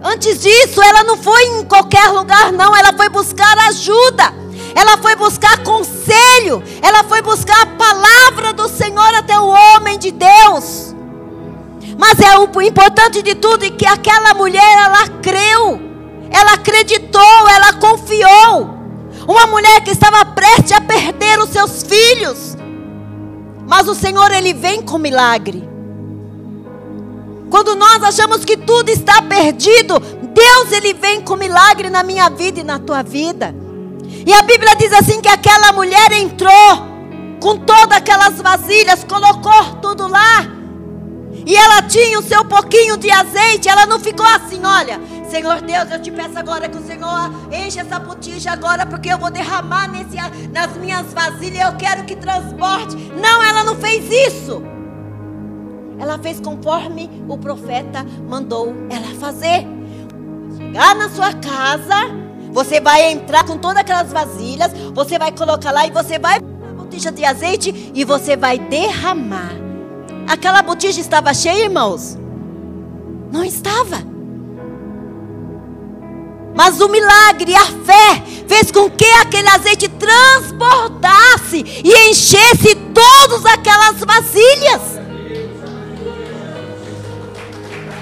Antes 0.03 0.43
disso, 0.43 0.83
ela 0.83 1.03
não 1.03 1.17
foi 1.17 1.43
em 1.45 1.65
qualquer 1.65 2.09
lugar, 2.11 2.53
não, 2.53 2.77
ela 2.77 2.93
foi 2.93 3.09
buscar 3.09 3.57
ajuda 3.69 4.45
ela 4.75 4.99
foi 4.99 5.15
buscar 5.15 5.63
conselho, 5.63 6.63
ela 6.83 7.05
foi 7.05 7.23
buscar 7.23 7.63
a 7.63 7.67
palavra 7.67 8.53
do 8.53 8.69
Senhor 8.69 9.15
até 9.15 9.39
o 9.39 9.47
homem 9.47 9.99
de 9.99 10.11
Deus. 10.11 10.94
Mas 11.99 12.19
é 12.21 12.39
o 12.39 12.63
importante 12.63 13.23
de 13.23 13.35
tudo 13.35 13.65
é 13.65 13.71
que 13.71 13.87
aquela 13.87 14.35
mulher 14.35 14.79
ela 14.79 15.09
creu, 15.23 15.81
ela 16.31 16.55
acreditou, 16.55 17.49
ela 17.49 17.73
confiou. 17.75 18.75
Uma 19.27 19.47
mulher 19.47 19.83
que 19.83 19.91
estava 19.91 20.25
prestes 20.25 20.73
a 20.73 20.81
perder 20.81 21.39
os 21.39 21.51
seus 21.51 21.83
filhos. 21.83 22.57
Mas 23.67 23.89
o 23.89 23.95
Senhor 23.95 24.31
ele 24.33 24.53
vem 24.53 24.83
com 24.83 24.99
milagre. 24.99 25.67
Quando 27.51 27.75
nós 27.77 28.03
achamos 28.03 28.45
que 28.45 28.57
tudo 28.57 28.89
está 28.89 29.23
perdido, 29.23 29.99
Deus 30.01 30.73
ele 30.73 30.93
vem 30.93 31.21
com 31.21 31.37
milagre 31.37 31.89
na 31.89 32.03
minha 32.03 32.29
vida 32.29 32.61
e 32.61 32.65
na 32.65 32.79
tua 32.79 33.03
vida. 33.03 33.55
E 34.27 34.33
a 34.33 34.43
Bíblia 34.43 34.75
diz 34.77 34.93
assim 34.93 35.21
que 35.21 35.29
aquela 35.29 35.73
mulher 35.73 36.13
entrou 36.13 36.95
com 37.41 37.57
todas 37.59 37.97
aquelas 37.97 38.41
vasilhas, 38.41 39.05
colocou 39.05 39.77
tudo 39.81 40.09
lá. 40.09 40.54
E 41.47 41.55
ela 41.55 41.83
tinha 41.83 42.19
o 42.19 42.23
seu 42.23 42.45
pouquinho 42.45 42.97
de 42.97 43.11
azeite, 43.11 43.69
ela 43.69 43.85
não 43.87 44.01
ficou 44.01 44.25
assim, 44.27 44.61
olha, 44.65 44.99
Senhor 45.29 45.61
Deus, 45.61 45.91
eu 45.91 46.01
te 46.01 46.11
peço 46.11 46.39
agora 46.39 46.69
que 46.69 46.79
o 46.79 46.87
Senhor 46.87 47.31
enche 47.53 47.79
essa 47.79 47.99
botija 47.99 48.53
agora, 48.53 48.87
porque 48.87 49.11
eu 49.11 49.19
vou 49.19 49.31
derramar 49.31 49.89
nesse, 49.89 50.17
nas 50.51 50.77
minhas 50.77 51.13
vasilhas, 51.13 51.67
eu 51.67 51.77
quero 51.77 52.05
que 52.05 52.17
transporte. 52.17 52.97
Não, 53.21 53.43
ela 53.43 53.63
não 53.65 53.77
fez 53.77 54.05
isso. 54.29 54.63
Ela 55.99 56.19
fez 56.19 56.41
conforme 56.41 57.11
o 57.29 57.37
profeta 57.37 58.05
mandou 58.29 58.75
ela 58.89 59.09
fazer. 59.19 59.67
Chegar 60.57 60.95
na 60.95 61.11
sua 61.11 61.33
casa, 61.35 61.97
você 62.53 62.81
vai 62.81 63.11
entrar 63.11 63.45
com 63.45 63.59
todas 63.59 63.79
aquelas 63.79 64.13
vasilhas, 64.13 64.73
você 64.95 65.19
vai 65.19 65.33
colocar 65.33 65.73
lá 65.73 65.87
e 65.87 65.91
você 65.91 66.19
vai 66.19 66.39
a 66.39 66.73
botija 66.75 67.13
de 67.13 67.25
azeite 67.25 67.93
e 67.95 68.05
você 68.05 68.37
vai 68.37 68.59
derramar. 68.59 69.64
Aquela 70.29 70.63
botija 70.63 71.01
estava 71.01 71.33
cheia, 71.35 71.65
irmãos? 71.65 72.19
Não 73.33 73.45
estava. 73.45 74.03
Mas 76.55 76.81
o 76.81 76.89
milagre, 76.89 77.55
a 77.55 77.65
fé, 77.65 78.23
fez 78.47 78.71
com 78.71 78.89
que 78.89 79.05
aquele 79.05 79.49
azeite 79.49 79.89
transportasse 79.89 81.65
e 81.85 82.11
enchesse 82.11 82.77
todas 82.95 83.45
aquelas 83.45 83.99
vasilhas. 83.99 84.83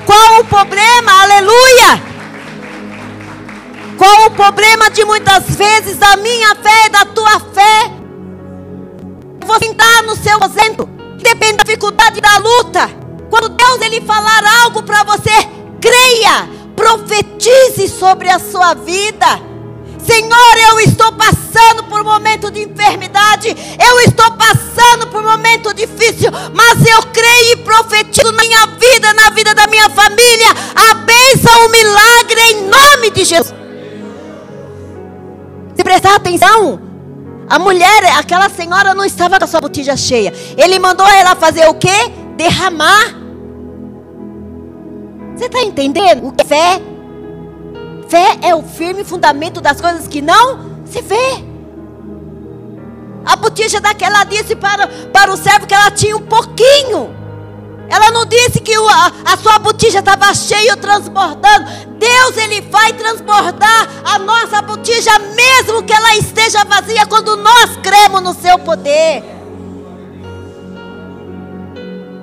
Qual 0.04 0.40
o 0.40 0.44
problema? 0.44 1.22
Aleluia! 1.22 2.12
Qual 3.96 4.26
o 4.26 4.30
problema 4.32 4.90
de 4.90 5.04
muitas 5.04 5.44
vezes 5.54 5.96
da 5.96 6.16
minha 6.16 6.54
fé 6.56 6.86
e 6.86 6.88
da 6.90 7.04
tua 7.04 7.40
fé? 7.40 7.92
Você 9.46 9.66
está 9.66 10.02
no 10.02 10.16
seu 10.16 10.36
aposento, 10.36 10.88
depende 11.32 11.56
da 11.56 11.64
dificuldade 11.64 12.20
da 12.20 12.36
luta. 12.38 12.90
Quando 13.30 13.48
Deus 13.48 13.80
ele 13.80 14.02
falar 14.02 14.42
algo 14.64 14.82
para 14.82 15.02
você, 15.04 15.30
creia, 15.80 16.48
profetize 16.76 17.88
sobre 17.88 18.28
a 18.28 18.38
sua 18.38 18.74
vida. 18.74 19.40
Senhor, 19.98 20.56
eu 20.70 20.80
estou 20.80 21.12
passando 21.12 21.84
por 21.84 22.00
um 22.00 22.04
momento 22.04 22.50
de 22.50 22.62
enfermidade, 22.62 23.48
eu 23.48 24.00
estou 24.00 24.32
passando 24.32 25.06
por 25.06 25.22
um 25.22 25.30
momento 25.30 25.72
difícil, 25.72 26.30
mas 26.52 26.84
eu 26.84 27.02
creio 27.04 27.52
e 27.52 27.56
profetizo 27.56 28.32
na 28.32 28.42
minha 28.42 28.66
vida, 28.66 29.14
na 29.14 29.30
vida 29.30 29.54
da 29.54 29.66
minha 29.68 29.88
família, 29.88 30.48
a 30.74 30.94
bênção, 30.94 31.66
o 31.66 31.70
milagre 31.70 32.40
em 32.50 32.68
nome 32.68 33.10
de 33.10 33.24
Jesus. 33.24 33.54
Se 35.76 35.84
prestar 35.84 36.16
atenção, 36.16 36.91
a 37.52 37.58
mulher, 37.58 38.02
aquela 38.18 38.48
senhora 38.48 38.94
não 38.94 39.04
estava 39.04 39.36
com 39.36 39.44
a 39.44 39.46
sua 39.46 39.60
botija 39.60 39.94
cheia. 39.94 40.32
Ele 40.56 40.78
mandou 40.78 41.06
ela 41.06 41.36
fazer 41.36 41.68
o 41.68 41.74
quê? 41.74 42.10
Derramar. 42.34 43.14
Você 45.36 45.44
está 45.44 45.60
entendendo 45.60 46.28
o 46.28 46.32
que 46.32 46.40
é 46.40 46.46
fé? 46.46 46.80
Fé 48.08 48.38
é 48.40 48.54
o 48.54 48.62
firme 48.62 49.04
fundamento 49.04 49.60
das 49.60 49.82
coisas 49.82 50.08
que 50.08 50.22
não 50.22 50.80
se 50.86 51.02
vê. 51.02 51.44
A 53.22 53.36
botija 53.36 53.82
daquela 53.82 54.24
disse 54.24 54.56
para, 54.56 54.88
para 55.12 55.30
o 55.30 55.36
servo 55.36 55.66
que 55.66 55.74
ela 55.74 55.90
tinha 55.90 56.16
um 56.16 56.22
pouquinho. 56.22 57.14
Ela 57.92 58.10
não 58.10 58.24
disse 58.24 58.58
que 58.58 58.74
a, 58.74 59.32
a 59.34 59.36
sua 59.36 59.58
botija 59.58 59.98
estava 59.98 60.32
cheia 60.32 60.74
transbordando. 60.78 61.66
Deus, 61.98 62.38
Ele 62.38 62.62
vai 62.62 62.90
transbordar 62.94 63.86
a 64.02 64.18
nossa 64.18 64.62
botija, 64.62 65.10
mesmo 65.18 65.82
que 65.82 65.92
ela 65.92 66.16
esteja 66.16 66.64
vazia, 66.64 67.04
quando 67.04 67.36
nós 67.36 67.76
cremos 67.82 68.22
no 68.22 68.32
Seu 68.32 68.58
poder. 68.60 69.22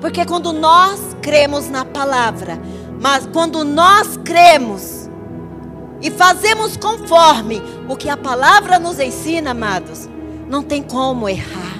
Porque 0.01 0.25
quando 0.25 0.51
nós 0.51 0.99
cremos 1.21 1.69
na 1.69 1.85
palavra, 1.85 2.59
mas 2.99 3.27
quando 3.31 3.63
nós 3.63 4.17
cremos 4.25 5.07
e 6.01 6.09
fazemos 6.09 6.77
conforme 6.77 7.61
o 7.88 7.95
que 7.95 8.09
a 8.09 8.17
palavra 8.17 8.79
nos 8.79 8.99
ensina, 8.99 9.51
amados, 9.51 10.09
não 10.47 10.63
tem 10.63 10.81
como 10.81 11.29
errar, 11.29 11.77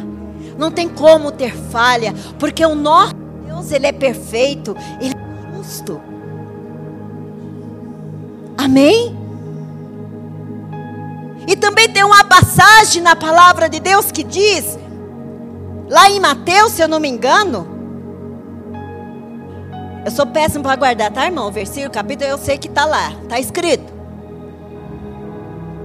não 0.60 0.70
tem 0.70 0.88
como 0.88 1.32
ter 1.32 1.56
falha, 1.72 2.14
porque 2.38 2.64
o 2.64 2.76
nosso 2.76 3.29
Deus, 3.60 3.72
ele 3.72 3.88
é 3.88 3.92
perfeito, 3.92 4.76
ele 5.02 5.14
é 5.14 5.58
justo. 5.58 6.02
Amém? 8.58 9.16
E 11.48 11.56
também 11.56 11.90
tem 11.90 12.04
uma 12.04 12.24
passagem 12.24 13.02
na 13.02 13.16
palavra 13.16 13.70
de 13.70 13.80
Deus 13.80 14.12
que 14.12 14.24
diz, 14.24 14.78
lá 15.90 16.10
em 16.10 16.20
Mateus, 16.20 16.74
se 16.74 16.82
eu 16.82 16.88
não 16.88 17.00
me 17.00 17.10
engano, 17.10 17.68
eu 20.06 20.12
sou 20.12 20.26
péssimo 20.28 20.64
para 20.64 20.76
guardar, 20.76 21.12
tá, 21.12 21.26
irmão? 21.26 21.48
O 21.48 21.52
versículo, 21.52 21.92
capítulo, 21.92 22.30
eu 22.30 22.38
sei 22.38 22.58
que 22.58 22.68
está 22.68 22.86
lá, 22.86 23.12
está 23.24 23.40
escrito. 23.40 23.92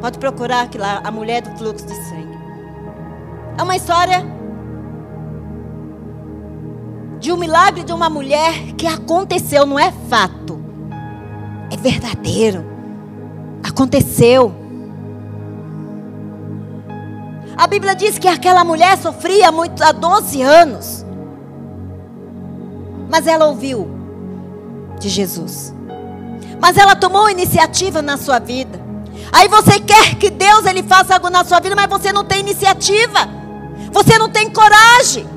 Pode 0.01 0.19
procurar 0.19 0.63
aqui 0.63 0.77
lá, 0.77 1.01
a 1.03 1.11
mulher 1.11 1.43
do 1.43 1.57
fluxo 1.57 1.87
de 1.87 1.95
sangue. 1.95 2.39
É 3.57 3.63
uma 3.63 3.77
história 3.77 4.25
de 7.19 7.33
um 7.33 7.37
milagre 7.37 7.85
de 7.85 7.93
uma 7.93 8.11
mulher 8.11 8.73
que 8.77 8.87
aconteceu, 8.87 9.65
não 9.67 9.79
é 9.79 9.93
fato. 10.09 10.63
É 11.71 11.77
verdadeiro. 11.77 12.65
Aconteceu. 13.63 14.55
A 17.57 17.67
Bíblia 17.67 17.95
diz 17.95 18.19
que 18.19 18.29
aquela 18.29 18.65
mulher 18.65 18.99
sofria 18.99 19.51
muito 19.53 19.83
há 19.83 19.93
12 19.93 20.43
anos. 20.43 21.07
Mas 23.09 23.27
ela 23.27 23.47
ouviu 23.47 23.89
de 24.99 25.09
Jesus. 25.09 25.75
Mas 26.61 26.77
ela 26.77 26.97
tomou 26.97 27.31
iniciativa 27.31 28.03
na 28.03 28.17
sua 28.17 28.39
vida. 28.39 28.83
Aí 29.33 29.49
você 29.49 29.81
quer 29.81 30.17
que 30.17 30.31
Deus 30.31 30.67
ele 30.67 30.83
faça 30.83 31.15
algo 31.15 31.31
na 31.31 31.45
sua 31.45 31.61
vida, 31.61 31.75
mas 31.75 31.89
você 31.89 32.13
não 32.13 32.25
tem 32.25 32.41
iniciativa. 32.41 33.29
Você 33.93 34.19
não 34.19 34.29
tem 34.29 34.51
coragem. 34.51 35.34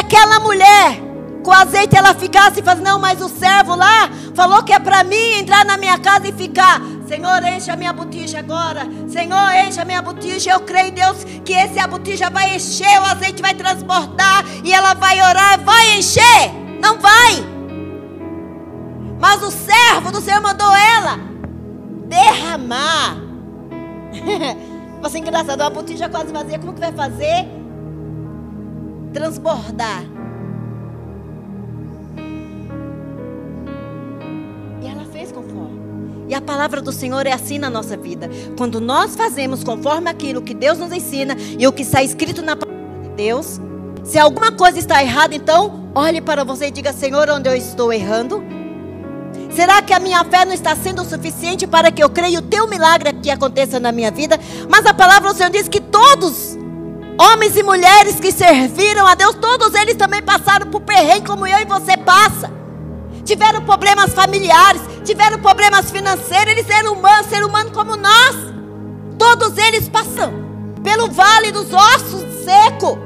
Aquela 0.00 0.40
mulher 0.40 1.10
com 1.42 1.52
azeite 1.52 1.96
ela 1.96 2.14
ficasse 2.14 2.60
e 2.60 2.62
falasse, 2.62 2.82
não, 2.82 2.98
mas 2.98 3.20
o 3.20 3.28
servo 3.28 3.74
lá 3.74 4.10
falou 4.34 4.62
que 4.62 4.72
é 4.72 4.78
para 4.78 5.02
mim 5.04 5.34
entrar 5.38 5.64
na 5.64 5.76
minha 5.76 5.98
casa 5.98 6.28
e 6.28 6.32
ficar. 6.32 6.80
Senhor, 7.06 7.42
enche 7.44 7.70
a 7.70 7.76
minha 7.76 7.92
botija 7.92 8.38
agora. 8.38 8.82
Senhor, 9.08 9.50
enche 9.66 9.80
a 9.80 9.84
minha 9.84 10.02
botija. 10.02 10.52
Eu 10.52 10.60
creio, 10.60 10.92
Deus, 10.92 11.24
que 11.44 11.52
esse 11.52 11.78
a 11.78 11.86
botija 11.86 12.30
vai 12.30 12.54
encher, 12.54 13.00
o 13.00 13.04
azeite 13.04 13.42
vai 13.42 13.54
transportar 13.54 14.44
e 14.64 14.72
ela 14.72 14.94
vai 14.94 15.20
orar, 15.20 15.60
vai 15.60 15.98
encher. 15.98 16.52
Não 16.80 16.98
vai. 16.98 17.44
Mas 19.18 19.42
o 19.42 19.50
servo 19.50 20.12
do 20.12 20.20
Senhor 20.20 20.40
mandou 20.40 20.72
ela 20.74 21.18
derramar. 22.06 23.16
Você 25.02 25.18
engraçado, 25.18 25.62
a 25.62 25.70
botija 25.70 26.08
quase 26.08 26.32
vazia, 26.32 26.58
como 26.58 26.74
que 26.74 26.80
vai 26.80 26.92
fazer? 26.92 27.59
Transbordar. 29.12 30.20
E 36.30 36.34
a 36.34 36.40
palavra 36.40 36.80
do 36.80 36.92
Senhor 36.92 37.26
é 37.26 37.32
assim 37.32 37.58
na 37.58 37.68
nossa 37.68 37.96
vida. 37.96 38.30
Quando 38.56 38.80
nós 38.80 39.16
fazemos 39.16 39.64
conforme 39.64 40.08
aquilo 40.08 40.40
que 40.40 40.54
Deus 40.54 40.78
nos 40.78 40.92
ensina 40.92 41.36
e 41.58 41.66
o 41.66 41.72
que 41.72 41.82
está 41.82 42.04
escrito 42.04 42.40
na 42.40 42.54
palavra 42.54 43.02
de 43.02 43.08
Deus, 43.16 43.60
se 44.04 44.16
alguma 44.16 44.52
coisa 44.52 44.78
está 44.78 45.02
errada, 45.02 45.34
então 45.34 45.90
olhe 45.92 46.20
para 46.20 46.44
você 46.44 46.68
e 46.68 46.70
diga: 46.70 46.92
Senhor, 46.92 47.28
onde 47.30 47.48
eu 47.48 47.56
estou 47.56 47.92
errando? 47.92 48.44
Será 49.50 49.82
que 49.82 49.92
a 49.92 49.98
minha 49.98 50.22
fé 50.24 50.44
não 50.44 50.52
está 50.52 50.76
sendo 50.76 51.04
suficiente 51.04 51.66
para 51.66 51.90
que 51.90 52.00
eu 52.00 52.08
creia 52.08 52.38
o 52.38 52.42
teu 52.42 52.68
milagre 52.68 53.12
que 53.14 53.28
aconteça 53.28 53.80
na 53.80 53.90
minha 53.90 54.12
vida? 54.12 54.38
Mas 54.68 54.86
a 54.86 54.94
palavra 54.94 55.32
do 55.32 55.36
Senhor 55.36 55.50
diz 55.50 55.68
que 55.68 55.80
todos, 55.80 56.49
homens 57.20 57.56
e 57.56 57.62
mulheres 57.62 58.18
que 58.18 58.32
serviram 58.32 59.06
a 59.06 59.14
Deus, 59.14 59.36
todos 59.36 59.74
eles 59.74 59.96
também 59.96 60.22
passaram 60.22 60.70
por 60.70 60.80
perrengue 60.80 61.26
como 61.26 61.46
eu 61.46 61.58
e 61.58 61.64
você 61.64 61.96
passa 61.96 62.60
tiveram 63.30 63.62
problemas 63.62 64.12
familiares, 64.12 64.82
tiveram 65.04 65.38
problemas 65.38 65.88
financeiros, 65.90 66.52
eles 66.52 66.68
eram 66.68 66.94
humanos, 66.94 67.26
ser 67.28 67.44
humano 67.44 67.70
como 67.70 67.96
nós. 67.96 68.36
Todos 69.16 69.56
eles 69.56 69.88
passam 69.88 70.32
pelo 70.82 71.08
vale 71.08 71.52
dos 71.52 71.72
ossos 71.72 72.24
seco. 72.44 72.98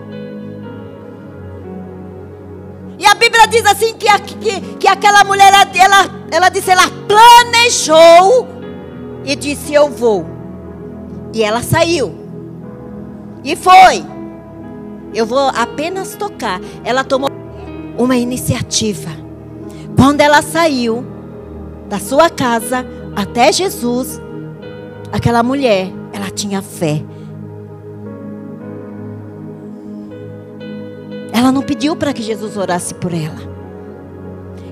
E 2.98 3.04
a 3.04 3.14
Bíblia 3.14 3.46
diz 3.48 3.66
assim 3.66 3.94
que, 3.94 4.06
que, 4.18 4.60
que 4.76 4.88
aquela 4.88 5.24
mulher, 5.24 5.52
ela, 5.74 6.08
ela 6.30 6.48
disse, 6.48 6.70
ela 6.70 6.88
planejou 7.06 8.48
e 9.24 9.36
disse, 9.36 9.74
eu 9.74 9.90
vou. 9.90 10.24
E 11.34 11.42
ela 11.42 11.62
saiu. 11.62 12.23
E 13.44 13.54
foi. 13.54 14.04
Eu 15.14 15.26
vou 15.26 15.38
apenas 15.38 16.16
tocar. 16.16 16.60
Ela 16.82 17.04
tomou 17.04 17.30
uma 17.98 18.16
iniciativa. 18.16 19.10
Quando 19.96 20.20
ela 20.20 20.42
saiu 20.42 21.04
da 21.88 21.98
sua 21.98 22.30
casa 22.30 22.84
até 23.14 23.52
Jesus, 23.52 24.20
aquela 25.12 25.42
mulher, 25.42 25.92
ela 26.12 26.30
tinha 26.30 26.62
fé. 26.62 27.02
Ela 31.32 31.52
não 31.52 31.62
pediu 31.62 31.94
para 31.94 32.12
que 32.12 32.22
Jesus 32.22 32.56
orasse 32.56 32.94
por 32.94 33.12
ela. 33.12 33.54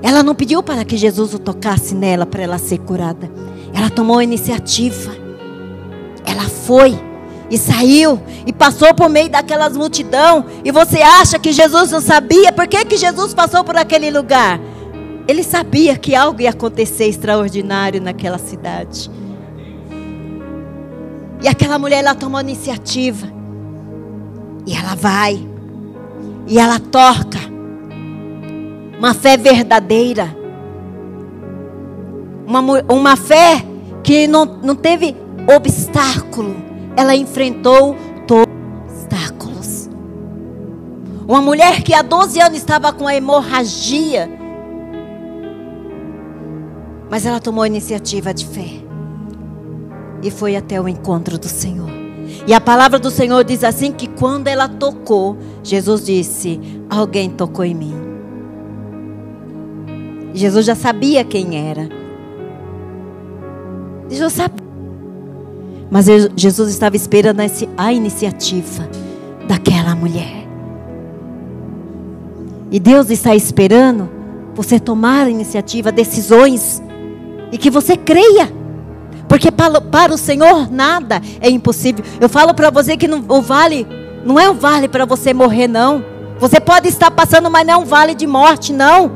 Ela 0.03 0.23
não 0.23 0.35
pediu 0.35 0.63
para 0.63 0.85
que 0.85 0.97
Jesus 0.97 1.35
o 1.35 1.39
tocasse 1.39 1.95
nela 1.95 2.27
para 2.27 2.43
ela 2.43 2.59
ser 2.59 2.79
curada. 2.79 3.31
Ela 3.73 3.91
tomou 3.91 4.19
a 4.19 4.25
iniciativa. 4.25 5.13
Ela 6.25 6.43
foi 6.43 6.99
e 7.53 7.59
saiu 7.59 8.19
e 8.47 8.53
passou 8.53 8.95
por 8.95 9.11
meio 9.11 9.29
daquelas 9.29 9.77
multidão. 9.77 10.47
E 10.65 10.73
você 10.73 11.03
acha 11.03 11.38
que 11.38 11.53
Jesus 11.53 11.91
não 11.91 12.01
sabia? 12.01 12.51
Por 12.51 12.67
que, 12.67 12.83
que 12.87 12.97
Jesus 12.97 13.35
passou 13.35 13.62
por 13.62 13.77
aquele 13.77 14.11
lugar? 14.11 14.59
Ele 15.29 15.43
sabia 15.43 15.95
que 15.99 16.15
algo 16.15 16.41
ia 16.41 16.49
acontecer 16.49 17.05
extraordinário 17.05 18.01
naquela 18.01 18.38
cidade. 18.38 19.11
E 21.43 21.47
aquela 21.47 21.79
mulher, 21.79 21.99
ela 21.99 22.15
tomou 22.15 22.41
iniciativa. 22.41 23.27
E 24.67 24.75
ela 24.75 24.95
vai. 24.95 25.47
E 26.49 26.59
ela 26.59 26.79
toca. 26.81 27.38
Uma 28.99 29.12
fé 29.12 29.37
verdadeira. 29.37 30.35
Uma, 32.47 32.61
uma 32.88 33.15
fé 33.15 33.62
que 34.03 34.27
não, 34.27 34.47
não 34.47 34.75
teve 34.75 35.15
obstáculo. 35.55 36.72
Ela 36.97 37.15
enfrentou 37.17 37.97
todos 38.27 38.55
os 38.87 39.03
obstáculos. 39.03 39.91
Uma 41.27 41.41
mulher 41.41 41.83
que 41.83 41.95
há 41.95 42.03
12 42.03 42.41
anos 42.41 42.59
estava 42.59 42.93
com 42.93 43.07
a 43.07 43.15
hemorragia 43.15 44.43
mas 47.13 47.27
ela 47.27 47.39
tomou 47.39 47.63
a 47.63 47.67
iniciativa 47.67 48.33
de 48.33 48.47
fé. 48.47 48.83
E 50.23 50.31
foi 50.31 50.57
até 50.57 50.81
o 50.81 50.89
encontro 50.89 51.39
do 51.39 51.47
Senhor. 51.47 51.91
E 52.47 52.55
a 52.55 52.61
palavra 52.61 52.99
do 52.99 53.11
Senhor 53.11 53.45
diz 53.45 53.63
assim: 53.63 53.93
que 53.93 54.07
quando 54.07 54.49
ela 54.49 54.67
tocou, 54.67 55.37
Jesus 55.63 56.07
disse: 56.07 56.59
Alguém 56.89 57.29
tocou 57.29 57.67
em 57.67 57.75
mim. 57.75 57.95
Jesus 60.33 60.65
já 60.65 60.75
sabia 60.75 61.23
quem 61.23 61.69
era. 61.69 61.87
Jesus 64.09 64.33
sabia. 64.33 64.62
Mas 65.93 66.07
Jesus 66.35 66.71
estava 66.71 66.97
esperando 66.97 67.43
a 67.77 67.93
iniciativa 67.93 68.89
daquela 69.47 69.95
mulher. 69.95 70.49
E 72.71 72.81
Deus 72.81 73.11
está 73.11 73.37
esperando 73.37 74.09
você 74.55 74.81
tomar 74.81 75.29
iniciativa, 75.29 75.93
decisões 75.93 76.83
e 77.53 77.59
que 77.59 77.69
você 77.69 77.95
creia. 77.95 78.51
Porque 79.29 79.51
para, 79.51 79.83
para 79.83 80.15
o 80.15 80.17
Senhor 80.17 80.73
nada 80.73 81.21
é 81.43 81.51
impossível. 81.51 82.03
Eu 82.19 82.29
falo 82.31 82.55
para 82.55 82.71
você 82.71 82.97
que 82.97 83.07
não, 83.07 83.23
o 83.29 83.43
vale 83.43 83.87
não 84.25 84.41
é 84.41 84.49
um 84.49 84.55
vale 84.55 84.89
para 84.89 85.05
você 85.05 85.35
morrer, 85.35 85.69
não. 85.69 86.03
Você 86.39 86.59
pode 86.59 86.89
estar 86.89 87.11
passando, 87.11 87.51
mas 87.51 87.67
não 87.67 87.75
é 87.75 87.77
um 87.77 87.85
vale 87.85 88.15
de 88.15 88.27
morte, 88.27 88.73
não. 88.73 89.13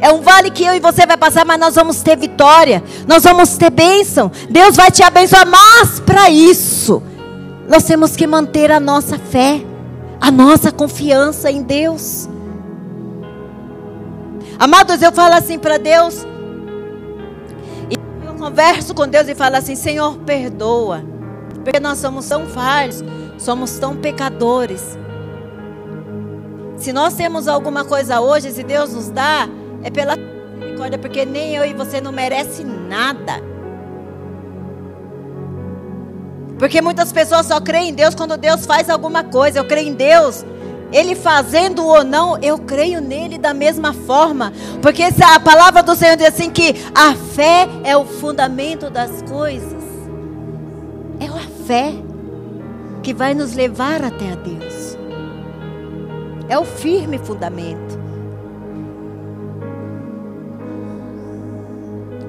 É 0.00 0.12
um 0.12 0.20
vale 0.20 0.50
que 0.50 0.64
eu 0.64 0.74
e 0.74 0.80
você 0.80 1.06
vai 1.06 1.16
passar, 1.16 1.44
mas 1.44 1.58
nós 1.58 1.74
vamos 1.74 2.02
ter 2.02 2.16
vitória. 2.16 2.82
Nós 3.06 3.22
vamos 3.22 3.56
ter 3.56 3.70
bênção. 3.70 4.30
Deus 4.50 4.76
vai 4.76 4.90
te 4.90 5.02
abençoar. 5.02 5.46
Mas 5.46 6.00
para 6.00 6.30
isso, 6.30 7.02
nós 7.68 7.84
temos 7.84 8.14
que 8.16 8.26
manter 8.26 8.70
a 8.70 8.80
nossa 8.80 9.18
fé, 9.18 9.62
a 10.20 10.30
nossa 10.30 10.70
confiança 10.70 11.50
em 11.50 11.62
Deus. 11.62 12.28
Amados, 14.58 15.02
eu 15.02 15.12
falo 15.12 15.34
assim 15.34 15.58
para 15.58 15.78
Deus. 15.78 16.26
E 17.90 18.26
eu 18.26 18.34
converso 18.34 18.94
com 18.94 19.08
Deus 19.08 19.28
e 19.28 19.34
falo 19.34 19.56
assim: 19.56 19.74
Senhor, 19.74 20.16
perdoa. 20.18 21.02
Porque 21.64 21.80
nós 21.80 21.98
somos 21.98 22.28
tão 22.28 22.46
falhos, 22.46 23.02
somos 23.38 23.78
tão 23.78 23.96
pecadores. 23.96 24.98
se 26.76 26.92
nós 26.92 27.14
temos 27.14 27.48
alguma 27.48 27.84
coisa 27.84 28.20
hoje, 28.20 28.52
se 28.52 28.62
Deus 28.62 28.92
nos 28.92 29.08
dá, 29.08 29.48
é 29.84 29.90
pela 29.90 30.16
misericórdia, 30.16 30.98
porque 30.98 31.24
nem 31.24 31.54
eu 31.54 31.64
e 31.64 31.72
você 31.72 32.00
não 32.00 32.10
merece 32.10 32.64
nada. 32.64 33.34
Porque 36.58 36.80
muitas 36.80 37.12
pessoas 37.12 37.46
só 37.46 37.60
creem 37.60 37.90
em 37.90 37.94
Deus 37.94 38.14
quando 38.14 38.36
Deus 38.36 38.66
faz 38.66 38.88
alguma 38.88 39.22
coisa. 39.22 39.58
Eu 39.58 39.64
creio 39.64 39.88
em 39.88 39.94
Deus 39.94 40.44
ele 40.92 41.16
fazendo 41.16 41.84
ou 41.84 42.04
não, 42.04 42.38
eu 42.40 42.56
creio 42.56 43.00
nele 43.00 43.36
da 43.36 43.52
mesma 43.52 43.92
forma. 43.92 44.52
Porque 44.80 45.02
a 45.02 45.40
palavra 45.40 45.82
do 45.82 45.96
Senhor 45.96 46.16
diz 46.16 46.28
assim 46.28 46.50
que 46.50 46.74
a 46.94 47.14
fé 47.14 47.68
é 47.82 47.96
o 47.96 48.04
fundamento 48.04 48.88
das 48.88 49.22
coisas. 49.22 49.82
É 51.18 51.26
a 51.26 51.66
fé 51.66 51.92
que 53.02 53.12
vai 53.12 53.34
nos 53.34 53.54
levar 53.54 54.04
até 54.04 54.32
a 54.32 54.36
Deus. 54.36 54.96
É 56.48 56.56
o 56.58 56.64
firme 56.64 57.18
fundamento. 57.18 58.03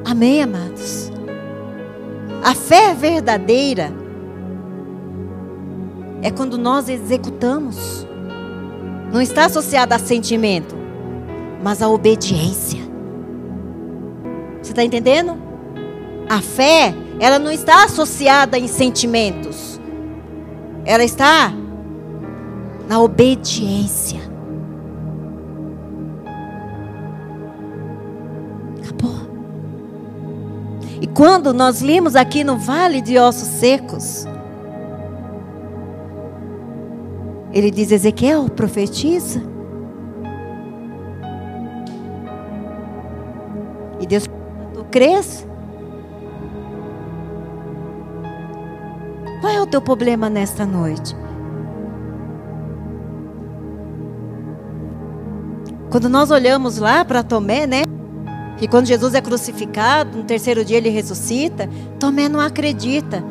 Amém, 0.06 0.44
amados? 0.44 1.12
A 2.44 2.54
fé 2.54 2.94
verdadeira 2.94 3.92
é 6.22 6.30
quando 6.30 6.58
nós 6.58 6.88
executamos 6.88 8.06
não 9.12 9.22
está 9.22 9.46
associada 9.46 9.96
a 9.96 10.00
sentimento, 10.00 10.76
mas 11.64 11.82
a 11.82 11.88
obediência. 11.88 12.82
Você 14.62 14.72
está 14.72 14.84
entendendo? 14.84 15.38
A 16.28 16.42
fé, 16.42 16.94
ela 17.20 17.40
não 17.40 17.50
está 17.50 17.86
associada 17.86 18.60
em 18.60 18.68
sentimentos. 18.68 19.80
Ela 20.84 21.04
está 21.04 21.54
na 22.90 23.00
obediência. 23.00 24.20
Quando 31.16 31.54
nós 31.54 31.82
limos 31.82 32.14
aqui 32.14 32.44
no 32.44 32.58
Vale 32.58 33.02
de 33.02 33.18
Ossos 33.18 33.48
Secos, 33.48 34.28
Ele 37.54 37.72
diz: 37.72 37.90
Ezequiel, 37.90 38.50
profetiza. 38.50 39.42
E 44.02 44.06
Deus, 44.06 44.30
tu 44.74 44.84
crês? 44.92 45.48
Qual 49.40 49.54
é 49.54 49.62
o 49.62 49.66
teu 49.66 49.82
problema 49.82 50.30
nesta 50.30 50.66
noite? 50.66 51.16
Quando 55.90 56.10
nós 56.10 56.30
olhamos 56.30 56.78
lá 56.78 57.06
para 57.06 57.24
Tomé, 57.24 57.66
né? 57.66 57.85
Que 58.58 58.68
quando 58.68 58.86
Jesus 58.86 59.14
é 59.14 59.22
crucificado, 59.22 60.18
no 60.18 60.24
terceiro 60.24 60.64
dia 60.64 60.78
ele 60.78 60.90
ressuscita, 60.90 61.70
Tomé 62.00 62.30
não 62.30 62.40
acredita. 62.40 63.24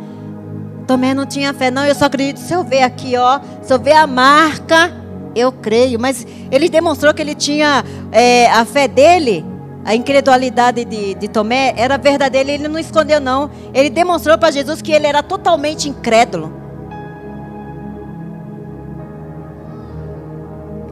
Tomé 0.87 1.15
não 1.15 1.25
tinha 1.25 1.53
fé, 1.55 1.71
não. 1.71 1.85
Eu 1.87 1.95
só 1.95 2.07
acredito 2.07 2.39
se 2.39 2.53
eu 2.53 2.63
ver 2.63 2.83
aqui, 2.83 3.17
ó. 3.17 3.41
Se 3.63 3.73
eu 3.73 3.79
ver 3.79 3.93
a 3.93 4.07
marca, 4.07 4.93
eu 5.35 5.51
creio. 5.51 5.99
Mas 5.99 6.27
ele 6.51 6.69
demonstrou 6.69 7.15
que 7.15 7.23
ele 7.23 7.35
tinha 7.35 7.83
é, 8.13 8.51
a 8.51 8.65
fé 8.65 8.87
dele, 8.87 9.45
a 9.85 9.95
incredulidade 9.95 10.85
de, 10.85 11.15
de 11.15 11.29
Tomé 11.29 11.75
era 11.77 11.97
verdadeira. 11.97 12.51
Ele 12.51 12.69
não 12.69 12.79
escondeu, 12.79 13.21
não. 13.21 13.51
Ele 13.73 13.89
demonstrou 13.89 14.37
para 14.37 14.51
Jesus 14.51 14.83
que 14.83 14.93
ele 14.93 15.07
era 15.07 15.23
totalmente 15.23 15.89
incrédulo. 15.89 16.65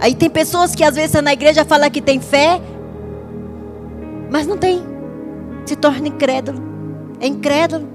Aí 0.02 0.16
tem 0.16 0.28
pessoas 0.28 0.74
que 0.74 0.82
às 0.82 0.96
vezes 0.96 1.22
na 1.22 1.32
igreja 1.32 1.64
fala 1.64 1.88
que 1.88 2.00
tem 2.00 2.18
fé, 2.18 2.60
mas 4.32 4.46
não 4.46 4.56
tem. 4.56 4.82
Se 5.66 5.76
torna 5.76 6.08
incrédulo. 6.08 6.58
É 7.20 7.26
incrédulo. 7.26 7.86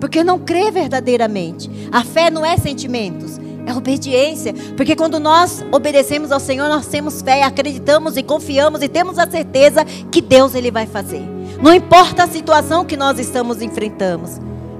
Porque 0.00 0.24
não 0.24 0.38
crê 0.38 0.70
verdadeiramente. 0.70 1.70
A 1.92 2.02
fé 2.02 2.28
não 2.28 2.44
é 2.44 2.56
sentimentos, 2.56 3.38
é 3.64 3.72
obediência. 3.72 4.52
Porque 4.76 4.96
quando 4.96 5.20
nós 5.20 5.64
obedecemos 5.70 6.32
ao 6.32 6.40
Senhor, 6.40 6.68
nós 6.68 6.86
temos 6.86 7.22
fé, 7.22 7.44
acreditamos 7.44 8.16
e 8.16 8.22
confiamos 8.22 8.82
e 8.82 8.88
temos 8.88 9.16
a 9.16 9.30
certeza 9.30 9.84
que 10.10 10.20
Deus 10.20 10.54
ele 10.56 10.72
vai 10.72 10.86
fazer. 10.86 11.22
Não 11.62 11.72
importa 11.72 12.24
a 12.24 12.28
situação 12.28 12.84
que 12.84 12.96
nós 12.96 13.18
estamos 13.20 13.62
enfrentando. 13.62 14.24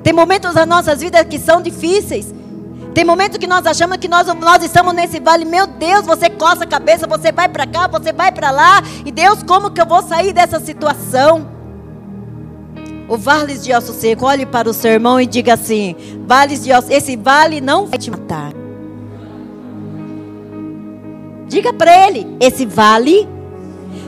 Tem 0.03 0.13
momentos 0.13 0.55
das 0.55 0.67
nossas 0.67 1.01
vidas 1.01 1.25
que 1.25 1.39
são 1.39 1.63
difíceis. 1.63 2.35
Tem 2.97 3.05
momentos 3.05 3.37
que 3.37 3.47
nós 3.47 3.67
achamos 3.67 3.99
que 3.99 4.09
nós, 4.09 4.27
nós 4.27 4.65
estamos 4.65 4.95
nesse 4.95 5.21
vale. 5.21 5.45
Meu 5.45 5.67
Deus, 5.67 6.07
você 6.07 6.31
coça 6.31 6.65
a 6.65 6.67
cabeça, 6.67 7.07
você 7.07 7.31
vai 7.31 7.47
para 7.47 7.67
cá, 7.67 7.87
você 7.87 8.11
vai 8.11 8.33
para 8.33 8.51
lá. 8.51 8.83
E 9.05 9.13
Deus, 9.13 9.43
como 9.43 9.71
que 9.71 9.79
eu 9.79 9.85
vou 9.85 10.03
sair 10.03 10.33
dessa 10.33 10.59
situação? 10.59 11.47
O 13.07 13.19
vale 13.19 13.59
de 13.59 13.71
osso 13.75 13.93
seco, 13.93 14.25
olhe 14.25 14.47
para 14.47 14.67
o 14.67 14.73
seu 14.73 14.93
irmão 14.93 15.21
e 15.21 15.27
diga 15.27 15.53
assim: 15.53 15.95
vales 16.27 16.65
de 16.65 16.73
osso, 16.73 16.91
esse 16.91 17.17
vale 17.17 17.61
não 17.61 17.85
vai 17.85 17.99
te 17.99 18.11
matar. 18.11 18.55
Diga 21.49 21.75
para 21.75 22.09
ele: 22.09 22.27
esse 22.41 22.65
vale 22.65 23.29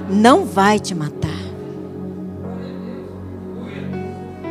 não 0.09 0.47
vai 0.47 0.81
te 0.81 0.95
matar. 0.95 1.29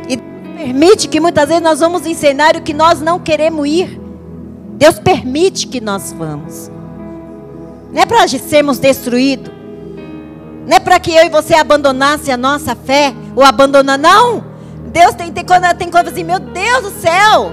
E 0.08 0.16
permite 0.56 1.08
que 1.08 1.18
muitas 1.18 1.48
vezes 1.48 1.62
nós 1.64 1.80
vamos 1.80 2.06
em 2.06 2.14
cenário 2.14 2.62
que 2.62 2.72
nós 2.72 3.00
não 3.00 3.18
queremos 3.18 3.66
ir. 3.66 4.07
Deus 4.78 5.00
permite 5.00 5.66
que 5.66 5.80
nós 5.80 6.12
vamos. 6.12 6.70
Não 7.92 8.00
é 8.00 8.06
para 8.06 8.28
sermos 8.28 8.78
destruídos. 8.78 9.52
Não 10.68 10.76
é 10.76 10.78
para 10.78 11.00
que 11.00 11.10
eu 11.10 11.24
e 11.24 11.28
você 11.28 11.54
abandonasse 11.54 12.30
a 12.30 12.36
nossa 12.36 12.76
fé 12.76 13.12
ou 13.34 13.42
abandonar, 13.42 13.98
não. 13.98 14.44
Deus 14.92 15.14
tem, 15.16 15.32
tem, 15.32 15.44
quando 15.44 15.76
tem 15.76 15.90
coisa 15.90 16.10
assim, 16.10 16.22
meu 16.22 16.38
Deus 16.38 16.82
do 16.82 16.90
céu, 17.00 17.52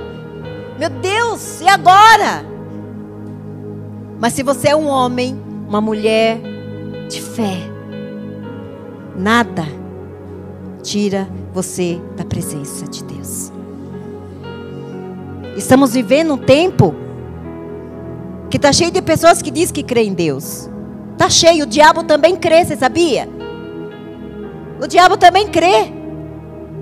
meu 0.78 0.90
Deus, 0.90 1.62
e 1.62 1.68
agora? 1.68 2.46
Mas 4.20 4.34
se 4.34 4.44
você 4.44 4.70
é 4.70 4.76
um 4.76 4.88
homem, 4.88 5.42
uma 5.68 5.82
mulher 5.82 6.40
de 7.10 7.22
fé, 7.22 7.58
nada 9.18 9.66
tira 10.84 11.28
você 11.52 12.00
da 12.16 12.24
presença 12.24 12.88
de 12.88 13.04
Deus. 13.04 13.52
Estamos 15.58 15.94
vivendo 15.94 16.34
um 16.34 16.38
tempo 16.38 17.05
que 18.50 18.58
está 18.58 18.72
cheio 18.72 18.92
de 18.92 19.02
pessoas 19.02 19.42
que 19.42 19.52
dizem 19.52 19.74
que 19.74 19.84
creem 19.84 20.10
em 20.10 20.14
Deus. 20.14 20.70
Está 21.14 21.30
cheio. 21.30 21.64
O 21.64 21.68
diabo 21.68 22.04
também 22.04 22.36
crê, 22.36 22.64
você 22.64 22.76
sabia? 22.76 23.28
O 24.82 24.88
diabo 24.88 25.18
também 25.18 25.48
crê. 25.48 25.92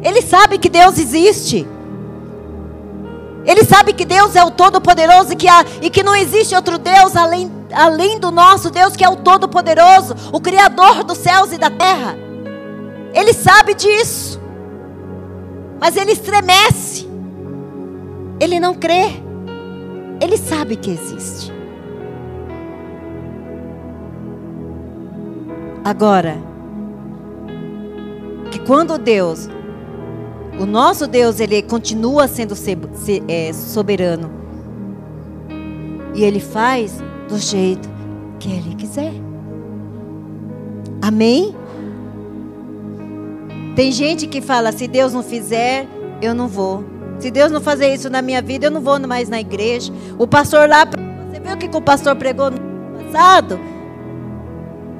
Ele 0.01 0.21
sabe 0.21 0.57
que 0.57 0.69
Deus 0.69 0.97
existe. 0.97 1.67
Ele 3.45 3.63
sabe 3.63 3.93
que 3.93 4.05
Deus 4.05 4.35
é 4.35 4.43
o 4.43 4.51
Todo-Poderoso 4.51 5.33
e, 5.33 5.35
que 5.35 5.47
e 5.81 5.89
que 5.89 6.01
não 6.01 6.15
existe 6.15 6.55
outro 6.55 6.77
Deus 6.77 7.15
além, 7.15 7.51
além 7.73 8.19
do 8.19 8.31
nosso 8.31 8.69
Deus, 8.69 8.95
que 8.95 9.03
é 9.03 9.09
o 9.09 9.17
Todo-Poderoso, 9.17 10.15
o 10.31 10.39
Criador 10.39 11.03
dos 11.03 11.17
céus 11.17 11.51
e 11.51 11.57
da 11.57 11.69
terra. 11.69 12.17
Ele 13.13 13.33
sabe 13.33 13.73
disso. 13.75 14.41
Mas 15.79 15.95
ele 15.95 16.13
estremece. 16.13 17.07
Ele 18.39 18.59
não 18.59 18.73
crê. 18.73 19.21
Ele 20.19 20.37
sabe 20.37 20.75
que 20.75 20.89
existe. 20.89 21.52
Agora, 25.83 26.37
que 28.51 28.59
quando 28.59 28.97
Deus, 28.97 29.49
o 30.59 30.65
nosso 30.65 31.07
Deus, 31.07 31.39
ele 31.39 31.61
continua 31.61 32.27
sendo 32.27 32.53
é, 33.27 33.51
soberano. 33.51 34.31
E 36.15 36.23
ele 36.23 36.39
faz 36.39 37.03
do 37.27 37.37
jeito 37.37 37.89
que 38.39 38.49
ele 38.49 38.75
quiser. 38.75 39.11
Amém? 41.01 41.55
Tem 43.75 43.91
gente 43.91 44.27
que 44.27 44.39
fala: 44.39 44.71
se 44.71 44.87
Deus 44.87 45.11
não 45.13 45.23
fizer, 45.23 45.87
eu 46.21 46.33
não 46.33 46.47
vou. 46.47 46.85
Se 47.19 47.29
Deus 47.31 47.51
não 47.51 47.59
fazer 47.59 47.93
isso 47.93 48.09
na 48.09 48.21
minha 48.21 48.41
vida, 48.41 48.67
eu 48.67 48.71
não 48.71 48.81
vou 48.81 48.99
mais 49.07 49.27
na 49.27 49.39
igreja. 49.39 49.91
O 50.17 50.27
pastor 50.27 50.69
lá, 50.69 50.85
você 50.85 51.39
viu 51.39 51.53
o 51.53 51.57
que 51.57 51.75
o 51.75 51.81
pastor 51.81 52.15
pregou 52.15 52.51
no 52.51 52.59
passado? 53.03 53.59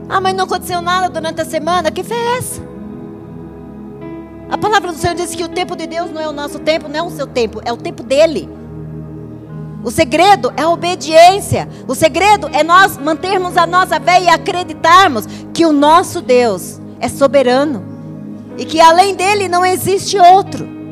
Ah, 0.10 0.22
mas 0.22 0.36
não 0.36 0.46
aconteceu 0.46 0.82
nada 0.82 1.10
durante 1.10 1.42
a 1.42 1.46
semana. 1.46 1.92
Que 1.92 2.04
fé 2.04 2.16
é 2.16 2.38
essa? 2.38 2.62
A 4.50 4.58
palavra 4.58 4.92
do 4.92 4.98
Senhor 4.98 5.16
diz 5.16 5.34
que 5.34 5.44
o 5.44 5.50
tempo 5.50 5.76
de 5.76 5.88
Deus 5.88 6.12
não 6.12 6.22
é 6.22 6.28
o 6.28 6.32
nosso 6.32 6.60
tempo, 6.60 6.88
não 6.88 7.00
é 7.00 7.02
o 7.02 7.10
seu 7.10 7.26
tempo, 7.26 7.62
é 7.66 7.74
o 7.74 7.78
tempo 7.78 8.04
dele. 8.04 8.50
O 9.84 9.92
segredo 9.92 10.54
é 10.56 10.62
a 10.62 10.70
obediência. 10.70 11.68
O 11.88 11.96
segredo 11.96 12.48
é 12.54 12.63
nós 12.63 12.98
mantermos 12.98 13.58
a 13.58 13.66
nossa 13.66 14.00
fé 14.00 14.22
e 14.22 14.30
acreditarmos 14.30 15.26
que 15.54 15.66
o 15.66 15.74
nosso 15.74 16.22
Deus 16.22 16.80
é 17.00 17.10
soberano 17.10 17.84
e 18.58 18.66
que 18.66 18.80
além 18.80 19.16
dele 19.16 19.50
não 19.50 19.66
existe 19.66 20.18
outro. 20.18 20.83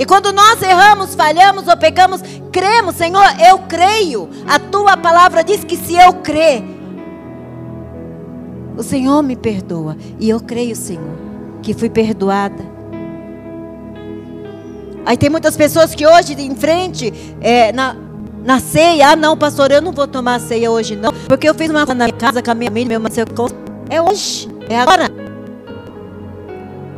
E 0.00 0.06
quando 0.06 0.32
nós 0.32 0.62
erramos, 0.62 1.14
falhamos 1.14 1.68
ou 1.68 1.76
pecamos, 1.76 2.22
cremos, 2.50 2.96
Senhor, 2.96 3.22
eu 3.46 3.58
creio. 3.58 4.30
A 4.48 4.58
tua 4.58 4.96
palavra 4.96 5.44
diz 5.44 5.62
que 5.62 5.76
se 5.76 5.94
eu 5.94 6.14
crer, 6.14 6.64
o 8.78 8.82
Senhor 8.82 9.22
me 9.22 9.36
perdoa. 9.36 9.98
E 10.18 10.30
eu 10.30 10.40
creio, 10.40 10.74
Senhor, 10.74 11.18
que 11.60 11.74
fui 11.74 11.90
perdoada. 11.90 12.64
Aí 15.04 15.18
tem 15.18 15.28
muitas 15.28 15.54
pessoas 15.54 15.94
que 15.94 16.06
hoje 16.06 16.32
em 16.32 16.54
frente, 16.54 17.12
é, 17.38 17.70
na, 17.70 17.94
na 18.42 18.58
ceia, 18.58 19.10
ah 19.10 19.16
não, 19.16 19.36
pastor, 19.36 19.70
eu 19.70 19.82
não 19.82 19.92
vou 19.92 20.08
tomar 20.08 20.40
ceia 20.40 20.70
hoje 20.70 20.96
não, 20.96 21.12
porque 21.28 21.46
eu 21.46 21.54
fiz 21.54 21.68
uma 21.68 21.84
na 21.84 21.94
minha 21.94 22.12
casa 22.12 22.42
com 22.42 22.50
a 22.50 22.54
minha 22.54 22.70
família, 22.70 22.98
meu 22.98 23.10
é 23.90 24.00
hoje, 24.00 24.48
é 24.66 24.80
agora. 24.80 25.10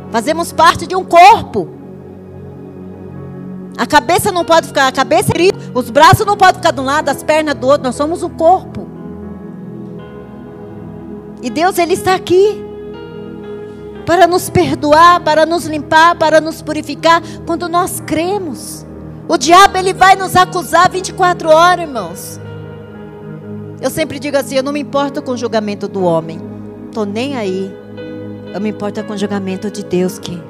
Fazemos 0.09 0.53
parte 0.53 0.87
de 0.87 0.95
um 0.95 1.03
corpo. 1.03 1.82
A 3.77 3.87
cabeça 3.87 4.31
não 4.31 4.45
pode 4.45 4.67
ficar, 4.67 4.87
a 4.87 4.91
cabeça 4.91 5.31
é 5.31 5.77
os 5.77 5.89
braços 5.89 6.25
não 6.25 6.37
podem 6.37 6.55
ficar 6.55 6.71
de 6.71 6.79
um 6.79 6.85
lado, 6.85 7.09
as 7.09 7.23
pernas 7.23 7.55
do 7.55 7.67
outro, 7.67 7.83
nós 7.83 7.95
somos 7.95 8.21
um 8.21 8.29
corpo. 8.29 8.87
E 11.41 11.49
Deus 11.49 11.77
ele 11.77 11.93
está 11.93 12.13
aqui 12.15 12.63
para 14.05 14.27
nos 14.27 14.49
perdoar, 14.49 15.19
para 15.21 15.45
nos 15.45 15.65
limpar, 15.65 16.15
para 16.15 16.39
nos 16.39 16.61
purificar 16.61 17.21
quando 17.45 17.67
nós 17.67 17.99
cremos. 17.99 18.85
O 19.27 19.37
diabo 19.37 19.77
ele 19.77 19.93
vai 19.93 20.15
nos 20.15 20.35
acusar 20.35 20.89
24 20.89 21.49
horas, 21.49 21.85
irmãos. 21.85 22.39
Eu 23.81 23.89
sempre 23.89 24.19
digo 24.19 24.37
assim, 24.37 24.55
eu 24.55 24.63
não 24.63 24.71
me 24.71 24.79
importo 24.79 25.21
com 25.21 25.31
o 25.31 25.37
julgamento 25.37 25.87
do 25.87 26.03
homem. 26.03 26.39
Tô 26.91 27.05
nem 27.05 27.35
aí. 27.35 27.75
Eu 28.53 28.61
me 28.61 28.69
importo 28.69 29.03
com 29.03 29.13
o 29.13 29.17
julgamento 29.17 29.71
de 29.71 29.83
Deus 29.83 30.19
que 30.19 30.41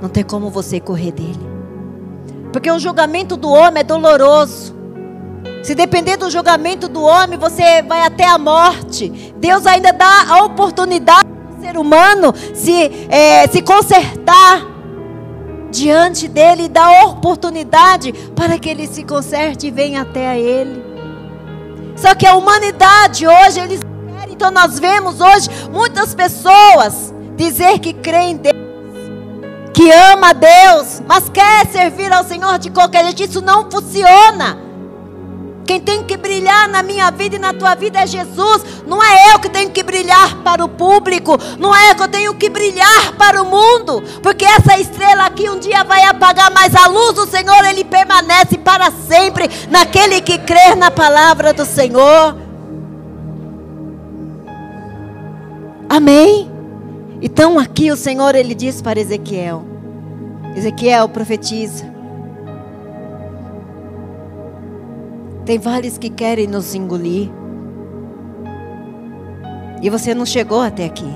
não 0.00 0.08
tem 0.08 0.24
como 0.24 0.50
você 0.50 0.80
correr 0.80 1.12
dele. 1.12 1.53
Porque 2.54 2.70
o 2.70 2.78
julgamento 2.78 3.36
do 3.36 3.50
homem 3.50 3.80
é 3.80 3.82
doloroso. 3.82 4.72
Se 5.64 5.74
depender 5.74 6.16
do 6.16 6.30
julgamento 6.30 6.88
do 6.88 7.02
homem, 7.02 7.36
você 7.36 7.82
vai 7.82 8.02
até 8.02 8.28
a 8.28 8.38
morte. 8.38 9.08
Deus 9.38 9.66
ainda 9.66 9.92
dá 9.92 10.26
a 10.28 10.44
oportunidade 10.44 11.28
ao 11.52 11.60
ser 11.60 11.76
humano 11.76 12.32
se, 12.54 13.08
é, 13.08 13.48
se 13.48 13.60
consertar 13.60 14.64
diante 15.72 16.28
dele, 16.28 16.68
dá 16.68 16.84
a 16.84 17.06
oportunidade 17.06 18.12
para 18.36 18.56
que 18.56 18.68
ele 18.68 18.86
se 18.86 19.02
conserte 19.02 19.66
e 19.66 19.72
venha 19.72 20.02
até 20.02 20.28
a 20.28 20.38
ele. 20.38 20.80
Só 21.96 22.14
que 22.14 22.24
a 22.24 22.36
humanidade 22.36 23.26
hoje, 23.26 23.58
eles 23.58 23.80
querem, 24.16 24.32
então 24.32 24.52
nós 24.52 24.78
vemos 24.78 25.20
hoje 25.20 25.48
muitas 25.72 26.14
pessoas 26.14 27.12
dizer 27.34 27.80
que 27.80 27.92
creem 27.92 28.30
em 28.30 28.36
Deus 28.36 28.63
que 29.74 29.90
ama 29.90 30.30
a 30.30 30.32
Deus, 30.32 31.02
mas 31.06 31.28
quer 31.28 31.66
servir 31.66 32.12
ao 32.12 32.24
Senhor 32.24 32.58
de 32.58 32.70
qualquer 32.70 33.04
jeito. 33.04 33.24
Isso 33.24 33.42
não 33.42 33.68
funciona. 33.68 34.64
Quem 35.66 35.80
tem 35.80 36.04
que 36.04 36.16
brilhar 36.16 36.68
na 36.68 36.82
minha 36.82 37.10
vida 37.10 37.36
e 37.36 37.38
na 37.38 37.52
tua 37.52 37.74
vida 37.74 37.98
é 38.00 38.06
Jesus. 38.06 38.62
Não 38.86 39.02
é 39.02 39.32
eu 39.32 39.40
que 39.40 39.48
tenho 39.48 39.70
que 39.70 39.82
brilhar 39.82 40.36
para 40.44 40.64
o 40.64 40.68
público. 40.68 41.36
Não 41.58 41.74
é 41.74 41.90
eu 41.90 41.96
que 41.96 42.02
eu 42.02 42.08
tenho 42.08 42.34
que 42.34 42.48
brilhar 42.48 43.12
para 43.18 43.42
o 43.42 43.46
mundo. 43.46 44.02
Porque 44.22 44.44
essa 44.44 44.78
estrela 44.78 45.26
aqui 45.26 45.50
um 45.50 45.58
dia 45.58 45.82
vai 45.82 46.04
apagar, 46.04 46.52
mas 46.52 46.74
a 46.76 46.86
luz 46.86 47.14
do 47.14 47.26
Senhor, 47.26 47.64
ele 47.64 47.82
permanece 47.82 48.58
para 48.58 48.92
sempre 49.08 49.50
naquele 49.70 50.20
que 50.20 50.38
crer 50.38 50.76
na 50.76 50.90
palavra 50.90 51.52
do 51.52 51.64
Senhor. 51.64 52.36
Amém? 55.88 56.53
Então 57.24 57.58
aqui 57.58 57.90
o 57.90 57.96
Senhor 57.96 58.34
ele 58.34 58.54
diz 58.54 58.82
para 58.82 59.00
Ezequiel: 59.00 59.64
Ezequiel 60.54 61.08
profetiza. 61.08 61.86
Tem 65.46 65.58
vales 65.58 65.96
que 65.96 66.10
querem 66.10 66.46
nos 66.46 66.74
engolir. 66.74 67.30
E 69.80 69.88
você 69.88 70.14
não 70.14 70.26
chegou 70.26 70.60
até 70.60 70.84
aqui. 70.84 71.10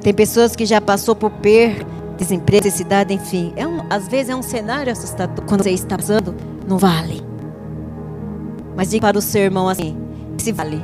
Tem 0.00 0.12
pessoas 0.12 0.56
que 0.56 0.66
já 0.66 0.80
passou 0.80 1.14
por 1.14 1.30
per, 1.30 1.86
desemprego, 2.16 2.64
necessidade, 2.64 3.14
enfim. 3.14 3.52
É 3.54 3.64
um, 3.64 3.82
às 3.88 4.08
vezes 4.08 4.30
é 4.30 4.34
um 4.34 4.42
cenário 4.42 4.90
assustador 4.90 5.44
quando 5.46 5.62
você 5.62 5.70
está 5.70 5.96
passando 5.96 6.34
no 6.66 6.76
vale. 6.76 7.22
Mas 8.76 8.90
diga 8.90 9.06
para 9.06 9.18
o 9.18 9.22
seu 9.22 9.42
irmão 9.42 9.68
assim: 9.68 9.96
esse 10.36 10.50
vale 10.50 10.82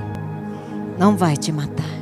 não 0.97 1.17
vai 1.17 1.37
te 1.37 1.51
matar. 1.51 1.98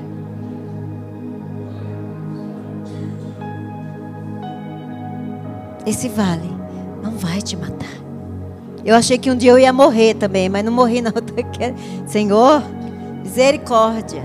Esse 5.87 6.09
vale 6.09 6.51
não 7.03 7.13
vai 7.13 7.41
te 7.41 7.57
matar. 7.57 7.87
Eu 8.85 8.95
achei 8.95 9.17
que 9.19 9.31
um 9.31 9.37
dia 9.37 9.53
eu 9.53 9.59
ia 9.59 9.73
morrer 9.73 10.15
também, 10.15 10.49
mas 10.49 10.65
não 10.65 10.73
morri 10.73 11.01
não. 11.01 11.13
Senhor, 12.07 12.63
misericórdia. 13.23 14.23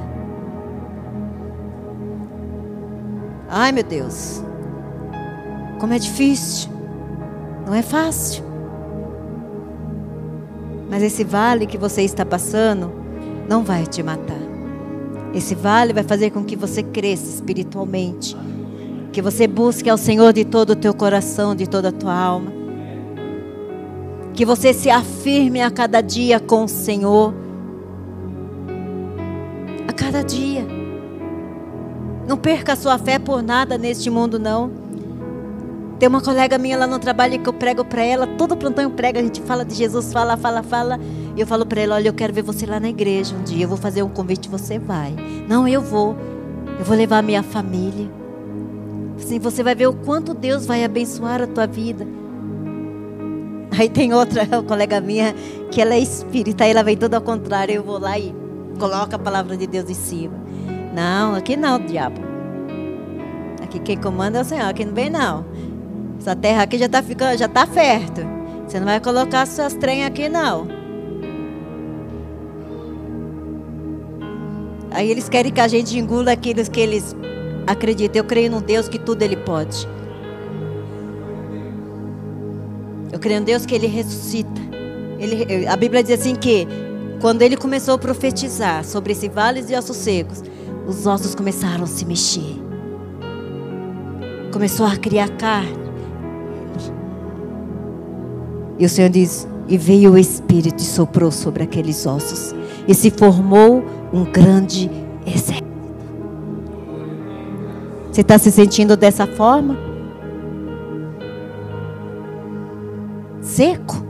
Ai, 3.47 3.71
meu 3.71 3.84
Deus. 3.84 4.43
Como 5.80 5.93
é 5.93 6.00
difícil. 6.00 6.69
Não 7.65 7.76
é 7.76 7.82
fácil. 7.82 8.43
Mas 10.89 11.04
esse 11.04 11.24
vale 11.24 11.65
que 11.65 11.78
você 11.78 12.02
está 12.02 12.26
passando 12.26 12.91
não 13.47 13.63
vai 13.63 13.86
te 13.86 14.02
matar. 14.04 14.41
Esse 15.34 15.56
vale 15.56 15.93
vai 15.93 16.04
fazer 16.04 16.32
com 16.32 16.43
que 16.43 16.56
você 16.56 16.84
cresça 16.84 17.28
espiritualmente 17.30 18.36
que 19.12 19.21
você 19.21 19.47
busque 19.47 19.89
ao 19.89 19.97
Senhor 19.97 20.32
de 20.32 20.45
todo 20.45 20.71
o 20.71 20.76
teu 20.76 20.93
coração, 20.93 21.54
de 21.54 21.67
toda 21.67 21.89
a 21.89 21.91
tua 21.91 22.13
alma. 22.13 22.52
Que 24.34 24.45
você 24.45 24.74
se 24.74 24.89
afirme 24.89 25.62
a 25.62 25.69
cada 25.69 26.02
dia 26.02 26.39
com 26.39 26.63
o 26.63 26.67
Senhor. 26.67 27.34
A 29.88 29.91
cada 29.91 30.24
dia. 30.24 30.65
Não 32.28 32.38
perca 32.38 32.74
a 32.74 32.76
sua 32.76 32.97
fé 32.97 33.19
por 33.19 33.43
nada 33.43 33.78
neste 33.78 34.10
mundo, 34.10 34.39
não. 34.39 34.71
Tem 36.00 36.08
uma 36.08 36.21
colega 36.21 36.58
minha 36.58 36.78
lá 36.78 36.88
no 36.88 36.97
trabalho 36.97 37.39
que 37.39 37.47
eu 37.47 37.54
prego 37.54 37.84
para 37.84 38.02
ela, 38.02 38.26
todo 38.26 38.58
plantão 38.58 38.84
eu 38.84 38.89
prego, 38.89 39.19
a 39.19 39.21
gente 39.21 39.39
fala 39.41 39.63
de 39.63 39.76
Jesus, 39.76 40.12
fala, 40.12 40.36
fala, 40.38 40.63
fala. 40.63 41.00
E 41.36 41.41
eu 41.41 41.45
falo 41.45 41.65
para 41.65 41.82
ela: 41.82 41.95
olha, 41.95 42.08
eu 42.08 42.13
quero 42.13 42.34
ver 42.34 42.41
você 42.41 42.65
lá 42.65 42.80
na 42.80 42.89
igreja 42.89 43.36
um 43.36 43.43
dia, 43.43 43.65
eu 43.65 43.67
vou 43.67 43.78
fazer 43.78 44.02
um 44.02 44.10
convite, 44.10 44.50
você 44.50 44.80
vai. 44.80 45.13
Não, 45.47 45.67
eu 45.67 45.82
vou. 45.82 46.15
Eu 46.80 46.86
vou 46.86 46.95
levar 46.97 47.19
a 47.19 47.21
minha 47.21 47.43
família. 47.43 48.21
Assim, 49.22 49.38
você 49.38 49.62
vai 49.62 49.76
ver 49.76 49.88
o 49.88 49.94
quanto 49.94 50.34
Deus 50.34 50.66
vai 50.66 50.84
abençoar 50.84 51.42
a 51.42 51.48
tua 51.48 51.68
vida. 51.68 52.08
Aí 53.78 53.88
tem 53.88 54.14
outra 54.14 54.46
colega 54.68 55.00
minha 55.00 55.34
que 55.72 55.80
ela 55.80 55.94
é 55.94 56.00
espírita, 56.00 56.66
ela 56.66 56.84
vem 56.84 56.98
toda 56.98 57.18
ao 57.18 57.22
contrário. 57.22 57.76
Eu 57.76 57.84
vou 57.84 58.00
lá 58.00 58.18
e 58.18 58.34
coloco 58.80 59.16
a 59.16 59.20
palavra 59.20 59.56
de 59.56 59.68
Deus 59.68 59.90
em 59.90 59.94
cima. 59.94 60.34
Não, 60.94 61.36
aqui 61.36 61.56
não, 61.56 61.80
diabo. 61.80 62.20
Aqui 63.64 63.80
quem 63.80 63.96
comanda 63.96 64.40
é 64.40 64.42
o 64.42 64.46
Senhor, 64.46 64.66
aqui 64.66 64.84
não 64.84 64.94
vem 64.94 65.10
não. 65.10 65.46
Essa 66.20 66.36
terra 66.36 66.64
aqui 66.64 66.78
já 66.78 66.88
está 66.88 67.02
ficando, 67.02 67.38
já 67.38 67.46
está 67.46 67.66
perto. 67.66 68.22
Você 68.68 68.80
não 68.80 68.88
vai 68.88 69.00
colocar 69.00 69.46
suas 69.46 69.76
trem 69.76 70.04
aqui 70.04 70.28
não. 70.28 70.68
Aí 74.90 75.10
eles 75.10 75.30
querem 75.30 75.52
que 75.52 75.62
a 75.62 75.68
gente 75.68 75.98
engula 75.98 76.32
aqueles 76.32 76.68
que 76.68 76.80
eles 76.80 77.16
Acredita, 77.67 78.17
eu 78.17 78.24
creio 78.24 78.52
num 78.52 78.62
Deus 78.62 78.88
que 78.88 79.00
tudo 79.00 79.21
Ele 79.21 79.36
pode. 79.36 79.88
Eu 83.12 83.19
creio 83.19 83.39
num 83.39 83.45
Deus 83.45 83.65
que 83.65 83.76
Ele 83.76 83.88
ressuscita. 83.88 84.62
Ele, 85.19 85.67
a 85.67 85.76
Bíblia 85.76 86.04
diz 86.04 86.19
assim 86.19 86.36
que 86.36 86.67
quando 87.19 87.41
Ele 87.43 87.56
começou 87.56 87.93
a 87.93 87.97
profetizar 87.97 88.84
sobre 88.84 89.12
esses 89.12 89.32
vales 89.32 89.69
e 89.69 89.76
ossos 89.76 89.97
secos, 89.97 90.43
os 90.88 91.06
ossos 91.06 91.36
começaram 91.36 91.84
a 91.84 91.88
se 91.88 92.04
mexer. 92.06 92.60
Começou 94.52 94.86
a 94.86 94.97
criar 94.97 95.30
carne. 95.38 95.80
E 98.80 98.86
o 98.86 98.89
Senhor 98.89 99.10
diz: 99.10 99.47
E 99.67 99.78
veio 99.78 100.13
o 100.13 100.17
Espírito 100.17 100.82
e 100.82 100.86
soprou 100.86 101.32
sobre 101.32 101.63
aqueles 101.63 102.06
ossos. 102.06 102.56
E 102.88 102.95
se 102.95 103.12
formou 103.12 103.84
um 104.12 104.24
grande 104.24 104.89
exército. 105.26 105.61
Você 108.12 108.21
está 108.21 108.38
se 108.38 108.52
sentindo 108.52 108.97
dessa 108.97 109.26
forma? 109.26 109.78
Seco? 113.39 114.06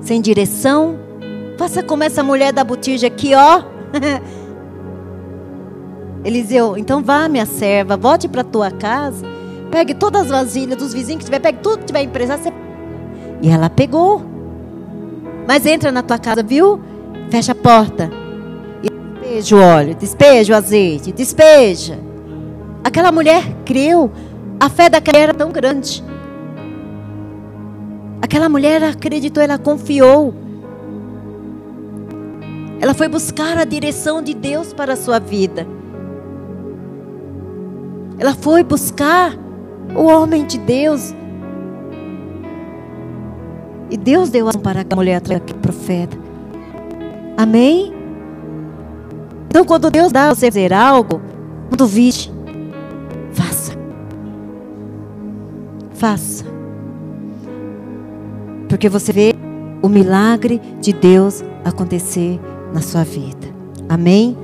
Sem 0.00 0.20
direção? 0.20 0.96
Faça 1.58 1.82
como 1.82 2.04
essa 2.04 2.22
mulher 2.22 2.52
da 2.52 2.62
botija 2.62 3.08
aqui, 3.08 3.34
ó. 3.34 3.62
Eliseu, 6.24 6.76
então 6.78 7.02
vá, 7.02 7.28
minha 7.28 7.44
serva, 7.44 7.96
volte 7.96 8.28
para 8.28 8.42
tua 8.44 8.70
casa, 8.70 9.26
pegue 9.70 9.92
todas 9.92 10.22
as 10.22 10.28
vasilhas 10.28 10.78
dos 10.78 10.94
vizinhos 10.94 11.18
que 11.18 11.24
tiver, 11.26 11.40
pegue 11.40 11.58
tudo 11.58 11.80
que 11.80 11.86
tiver 11.86 12.02
emprestado. 12.02 12.42
Você... 12.42 12.52
E 13.42 13.50
ela 13.50 13.68
pegou. 13.68 14.22
Mas 15.46 15.66
entra 15.66 15.92
na 15.92 16.02
tua 16.02 16.18
casa, 16.18 16.42
viu? 16.42 16.80
Fecha 17.28 17.52
a 17.52 17.54
porta. 17.54 18.23
Despeja 19.34 19.56
o 19.56 19.60
óleo, 19.60 19.94
despeja 19.96 20.54
o 20.54 20.56
azeite, 20.56 21.10
despeja. 21.10 21.98
Aquela 22.84 23.10
mulher 23.10 23.42
creu, 23.64 24.12
A 24.60 24.68
fé 24.68 24.88
daquela 24.88 25.18
era 25.18 25.34
tão 25.34 25.50
grande. 25.50 26.04
Aquela 28.22 28.48
mulher 28.48 28.82
acreditou, 28.84 29.42
ela 29.42 29.58
confiou. 29.58 30.32
Ela 32.80 32.94
foi 32.94 33.08
buscar 33.08 33.58
a 33.58 33.64
direção 33.64 34.22
de 34.22 34.32
Deus 34.32 34.72
para 34.72 34.92
a 34.92 34.96
sua 34.96 35.18
vida. 35.18 35.66
Ela 38.16 38.34
foi 38.34 38.62
buscar 38.62 39.36
o 39.96 40.04
homem 40.04 40.46
de 40.46 40.58
Deus. 40.58 41.12
E 43.90 43.96
Deus 43.96 44.30
deu 44.30 44.48
ação 44.48 44.60
para 44.60 44.86
a 44.88 44.96
mulher 44.96 45.16
atrás 45.16 45.40
daquele 45.40 45.58
profeta. 45.58 46.16
Amém? 47.36 47.93
Então, 49.54 49.64
quando 49.64 49.88
Deus 49.88 50.10
dá 50.10 50.30
a 50.30 50.34
você 50.34 50.46
fazer 50.46 50.72
algo, 50.72 51.22
não 51.70 51.76
duvide. 51.76 52.28
Faça. 53.30 53.72
Faça. 55.92 56.44
Porque 58.68 58.88
você 58.88 59.12
vê 59.12 59.32
o 59.80 59.88
milagre 59.88 60.60
de 60.80 60.92
Deus 60.92 61.44
acontecer 61.64 62.40
na 62.72 62.82
sua 62.82 63.04
vida. 63.04 63.46
Amém? 63.88 64.36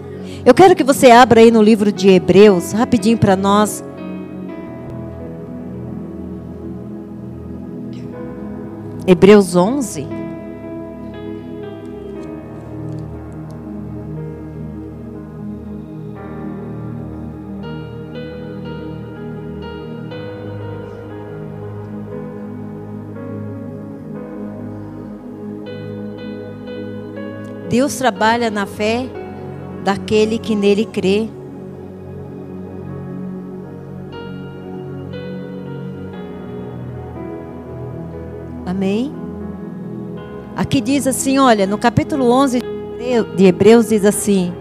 Eu 0.46 0.54
quero 0.54 0.76
que 0.76 0.84
você 0.84 1.10
abra 1.10 1.40
aí 1.40 1.50
no 1.50 1.60
livro 1.60 1.90
de 1.90 2.08
Hebreus, 2.08 2.70
rapidinho 2.70 3.18
para 3.18 3.34
nós. 3.34 3.82
Hebreus 9.08 9.56
11. 9.56 10.19
Deus 27.70 27.94
trabalha 27.94 28.50
na 28.50 28.66
fé 28.66 29.08
daquele 29.84 30.40
que 30.40 30.56
nele 30.56 30.84
crê. 30.84 31.28
Amém? 38.66 39.14
Aqui 40.56 40.80
diz 40.80 41.06
assim, 41.06 41.38
olha, 41.38 41.64
no 41.64 41.78
capítulo 41.78 42.28
11 42.32 42.60
de 43.36 43.44
Hebreus 43.46 43.90
diz 43.90 44.04
assim: 44.04 44.52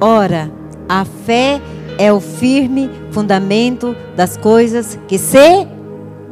Ora, 0.00 0.52
a 0.88 1.04
fé 1.04 1.60
é 1.98 2.12
o 2.12 2.20
firme 2.20 2.88
fundamento 3.10 3.96
das 4.14 4.36
coisas 4.36 4.96
que 5.08 5.18
se 5.18 5.66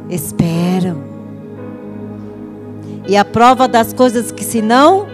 esperam 0.09 1.10
e 3.11 3.17
a 3.17 3.25
prova 3.25 3.67
das 3.67 3.91
coisas 3.91 4.31
que 4.31 4.41
se 4.41 4.61
não. 4.61 5.05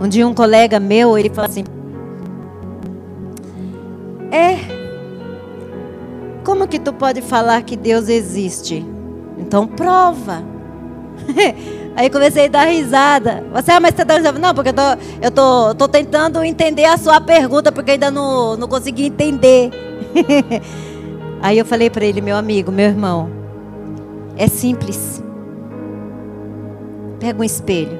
Um 0.00 0.06
dia 0.06 0.24
um 0.24 0.32
colega 0.32 0.78
meu, 0.78 1.18
ele 1.18 1.28
falou 1.28 1.50
assim: 1.50 1.64
É, 4.30 4.56
como 6.44 6.68
que 6.68 6.78
tu 6.78 6.92
pode 6.92 7.20
falar 7.22 7.60
que 7.62 7.76
Deus 7.76 8.08
existe? 8.08 8.86
Então 9.36 9.66
prova. 9.66 10.44
Aí 11.96 12.08
comecei 12.08 12.44
a 12.44 12.50
dar 12.50 12.66
risada. 12.66 13.42
Você, 13.52 13.72
ah, 13.72 13.80
mas 13.80 13.96
você 13.96 14.02
está 14.02 14.32
Não, 14.32 14.54
porque 14.54 14.68
eu 14.68 14.74
tô, 14.74 14.82
eu 15.22 15.30
tô, 15.32 15.74
tô 15.74 15.88
tentando 15.88 16.44
entender 16.44 16.84
a 16.84 16.96
sua 16.96 17.20
pergunta, 17.20 17.72
porque 17.72 17.92
ainda 17.92 18.12
não, 18.12 18.56
não 18.56 18.68
consegui 18.68 19.06
entender. 19.06 19.72
Aí 21.42 21.58
eu 21.58 21.64
falei 21.64 21.90
para 21.90 22.04
ele, 22.04 22.20
meu 22.20 22.36
amigo, 22.36 22.70
meu 22.70 22.86
irmão, 22.86 23.28
é 24.36 24.46
simples. 24.46 25.25
Pega 27.26 27.40
um 27.40 27.44
espelho. 27.44 27.98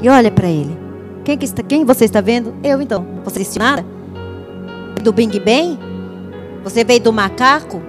E 0.00 0.08
olha 0.08 0.30
para 0.30 0.48
ele. 0.48 0.74
Quem, 1.22 1.36
que 1.36 1.44
está, 1.44 1.62
quem 1.62 1.84
você 1.84 2.06
está 2.06 2.22
vendo? 2.22 2.54
Eu 2.64 2.80
então. 2.80 3.06
Você 3.22 3.40
disse 3.40 3.58
nada? 3.58 3.84
Do 5.02 5.12
Bing 5.12 5.28
Bang? 5.40 5.78
Você 6.64 6.82
veio 6.82 7.00
do 7.00 7.12
macaco? 7.12 7.82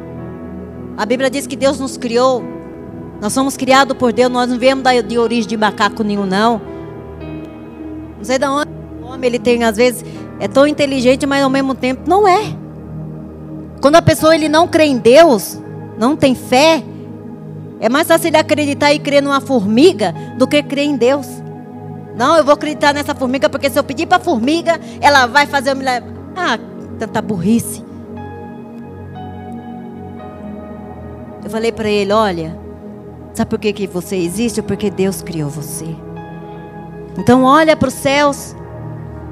A 0.98 1.06
Bíblia 1.06 1.30
diz 1.30 1.48
que 1.48 1.56
Deus 1.56 1.80
nos 1.80 1.96
criou. 1.96 2.44
Nós 3.22 3.32
somos 3.32 3.56
criados 3.56 3.96
por 3.96 4.12
Deus. 4.12 4.30
Nós 4.30 4.50
não 4.50 4.60
viemos 4.60 4.84
de 5.08 5.18
origem 5.18 5.48
de 5.48 5.56
macaco 5.56 6.04
nenhum, 6.04 6.26
não. 6.26 6.62
Não 8.18 8.26
sei 8.26 8.38
de 8.38 8.46
onde 8.46 8.72
o 9.02 9.06
homem 9.06 9.30
ele 9.30 9.40
tem, 9.40 9.64
às 9.64 9.78
vezes, 9.78 10.04
é 10.38 10.50
tão 10.50 10.68
inteligente, 10.68 11.26
mas 11.26 11.42
ao 11.42 11.50
mesmo 11.50 11.74
tempo 11.74 12.10
não 12.10 12.28
é. 12.28 12.42
Quando 13.82 13.96
a 13.96 14.02
pessoa 14.02 14.36
ele 14.36 14.50
não 14.50 14.68
crê 14.68 14.84
em 14.84 14.98
Deus, 14.98 15.58
não 15.98 16.18
tem 16.18 16.36
fé, 16.36 16.84
é 17.82 17.90
mais 17.90 18.08
fácil 18.08 18.30
acreditar 18.38 18.94
e 18.94 19.00
crer 19.00 19.24
numa 19.24 19.42
formiga 19.42 20.14
do 20.38 20.48
que 20.48 20.62
crer 20.62 20.86
em 20.86 20.96
Deus. 20.96 21.28
Não, 22.16 22.38
eu 22.38 22.44
vou 22.44 22.54
acreditar 22.54 22.94
nessa 22.94 23.16
formiga 23.16 23.50
porque 23.50 23.72
se 23.72 23.80
eu 23.80 23.84
pedir 23.84 24.06
para 24.06 24.18
a 24.18 24.24
formiga, 24.24 24.80
ela 25.02 25.26
vai 25.26 25.48
fazer 25.48 25.74
o 25.74 25.76
milagre. 25.76 26.08
Ah, 26.36 26.60
tanta 27.00 27.20
burrice. 27.24 27.84
Eu 31.44 31.50
falei 31.50 31.72
para 31.72 31.90
ele: 31.90 32.14
olha, 32.14 32.56
sabe 33.34 33.50
por 33.50 33.58
que, 33.58 33.74
que 33.74 33.88
você 33.88 34.16
existe? 34.16 34.62
Porque 34.62 34.92
Deus 34.92 35.24
criou 35.24 35.50
você. 35.50 35.88
Então, 37.18 37.44
olha 37.44 37.76
para 37.76 37.88
os 37.88 37.96
céus, 37.96 38.56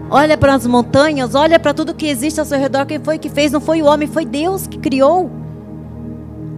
olha 0.09 0.35
para 0.35 0.55
as 0.55 0.65
montanhas, 0.65 1.35
olha 1.35 1.59
para 1.59 1.71
tudo 1.71 1.93
que 1.93 2.07
existe 2.07 2.39
ao 2.39 2.45
seu 2.47 2.57
redor. 2.57 2.87
Quem 2.87 2.99
foi 2.99 3.19
que 3.19 3.29
fez? 3.29 3.51
Não 3.51 3.61
foi 3.61 3.83
o 3.83 3.85
homem, 3.85 4.07
foi 4.07 4.25
Deus 4.25 4.65
que 4.65 4.79
criou. 4.79 5.29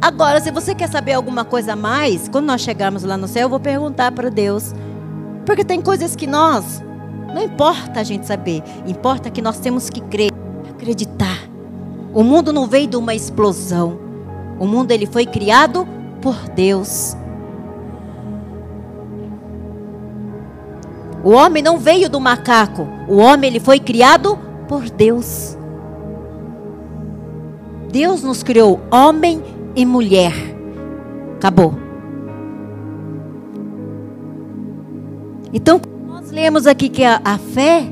Agora, 0.02 0.42
se 0.42 0.50
você 0.50 0.74
quer 0.74 0.90
saber 0.90 1.14
alguma 1.14 1.46
coisa 1.46 1.74
a 1.74 1.76
mais, 1.76 2.28
quando 2.28 2.48
nós 2.48 2.62
chegarmos 2.62 3.04
lá 3.04 3.16
no 3.16 3.28
céu, 3.28 3.44
eu 3.44 3.50
vou 3.50 3.60
perguntar 3.60 4.12
para 4.12 4.32
Deus. 4.32 4.74
Porque 5.46 5.64
tem 5.64 5.80
coisas 5.80 6.16
que 6.16 6.26
nós, 6.26 6.84
não 7.36 7.44
importa 7.44 8.00
a 8.00 8.04
gente 8.04 8.26
saber, 8.26 8.64
importa 8.88 9.30
que 9.30 9.44
nós 9.44 9.60
temos 9.60 9.92
que 9.92 10.02
crer, 10.02 10.32
acreditar. 10.72 11.48
O 12.16 12.24
mundo 12.24 12.52
não 12.52 12.66
veio 12.66 12.88
de 12.88 12.98
uma 12.98 13.14
explosão. 13.14 14.00
O 14.60 14.66
mundo 14.66 14.92
ele 14.92 15.06
foi 15.06 15.28
criado 15.28 15.88
por 16.20 16.36
Deus. 16.50 17.16
O 21.24 21.30
homem 21.30 21.62
não 21.62 21.78
veio 21.78 22.10
do 22.10 22.20
macaco. 22.20 22.88
O 23.08 23.18
homem 23.18 23.52
ele 23.52 23.60
foi 23.60 23.80
criado 23.80 24.38
por 24.68 24.90
Deus. 24.90 25.56
Deus 27.92 28.24
nos 28.24 28.42
criou 28.42 28.80
homem 28.90 29.44
e 29.76 29.86
mulher. 29.86 30.34
Acabou. 31.36 31.74
Então, 35.54 35.82
nós 36.08 36.32
lemos 36.32 36.66
aqui 36.68 36.88
que 36.90 37.04
a, 37.04 37.22
a 37.24 37.38
fé 37.38 37.86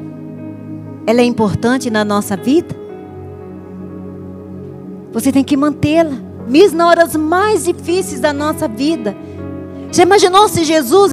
ela 1.05 1.21
é 1.21 1.25
importante 1.25 1.89
na 1.89 2.05
nossa 2.05 2.37
vida. 2.37 2.75
Você 5.11 5.31
tem 5.31 5.43
que 5.43 5.57
mantê-la, 5.57 6.15
mesmo 6.47 6.77
nas 6.77 6.87
horas 6.87 7.15
mais 7.15 7.65
difíceis 7.65 8.21
da 8.21 8.31
nossa 8.31 8.67
vida. 8.67 9.15
Já 9.91 10.03
imaginou 10.03 10.47
se 10.47 10.63
Jesus, 10.63 11.11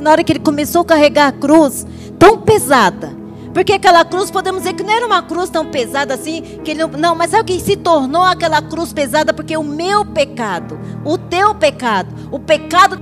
na 0.00 0.10
hora 0.10 0.24
que 0.24 0.32
ele 0.32 0.40
começou 0.40 0.80
a 0.80 0.84
carregar 0.84 1.28
a 1.28 1.32
cruz, 1.32 1.86
tão 2.18 2.38
pesada, 2.38 3.17
porque 3.58 3.72
aquela 3.72 4.04
cruz, 4.04 4.30
podemos 4.30 4.62
dizer 4.62 4.74
que 4.74 4.84
não 4.84 4.92
era 4.92 5.04
uma 5.04 5.20
cruz 5.20 5.50
tão 5.50 5.66
pesada 5.66 6.14
assim, 6.14 6.60
que 6.62 6.70
ele 6.70 6.78
não, 6.78 6.90
não, 6.90 7.14
mas 7.16 7.32
sabe 7.32 7.42
o 7.42 7.44
que 7.44 7.60
se 7.60 7.76
tornou 7.76 8.22
aquela 8.22 8.62
cruz 8.62 8.92
pesada? 8.92 9.34
Porque 9.34 9.56
o 9.56 9.64
meu 9.64 10.04
pecado, 10.04 10.78
o 11.04 11.18
teu 11.18 11.52
pecado, 11.56 12.14
o 12.30 12.38
pecado 12.38 12.96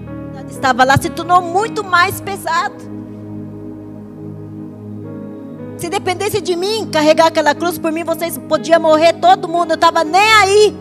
que 0.47 0.53
estava 0.55 0.83
lá 0.83 0.97
se 0.97 1.11
tornou 1.11 1.43
muito 1.43 1.85
mais 1.85 2.23
pesado. 2.23 2.75
Se 5.77 5.91
dependesse 5.91 6.41
de 6.41 6.57
mim 6.57 6.89
carregar 6.91 7.27
aquela 7.27 7.55
cruz 7.55 7.77
por 7.77 7.93
mim, 7.93 8.03
vocês 8.03 8.39
podiam 8.49 8.81
morrer 8.81 9.13
todo 9.13 9.47
mundo, 9.47 9.73
eu 9.73 9.75
estava 9.75 10.05
nem 10.05 10.33
aí. 10.43 10.77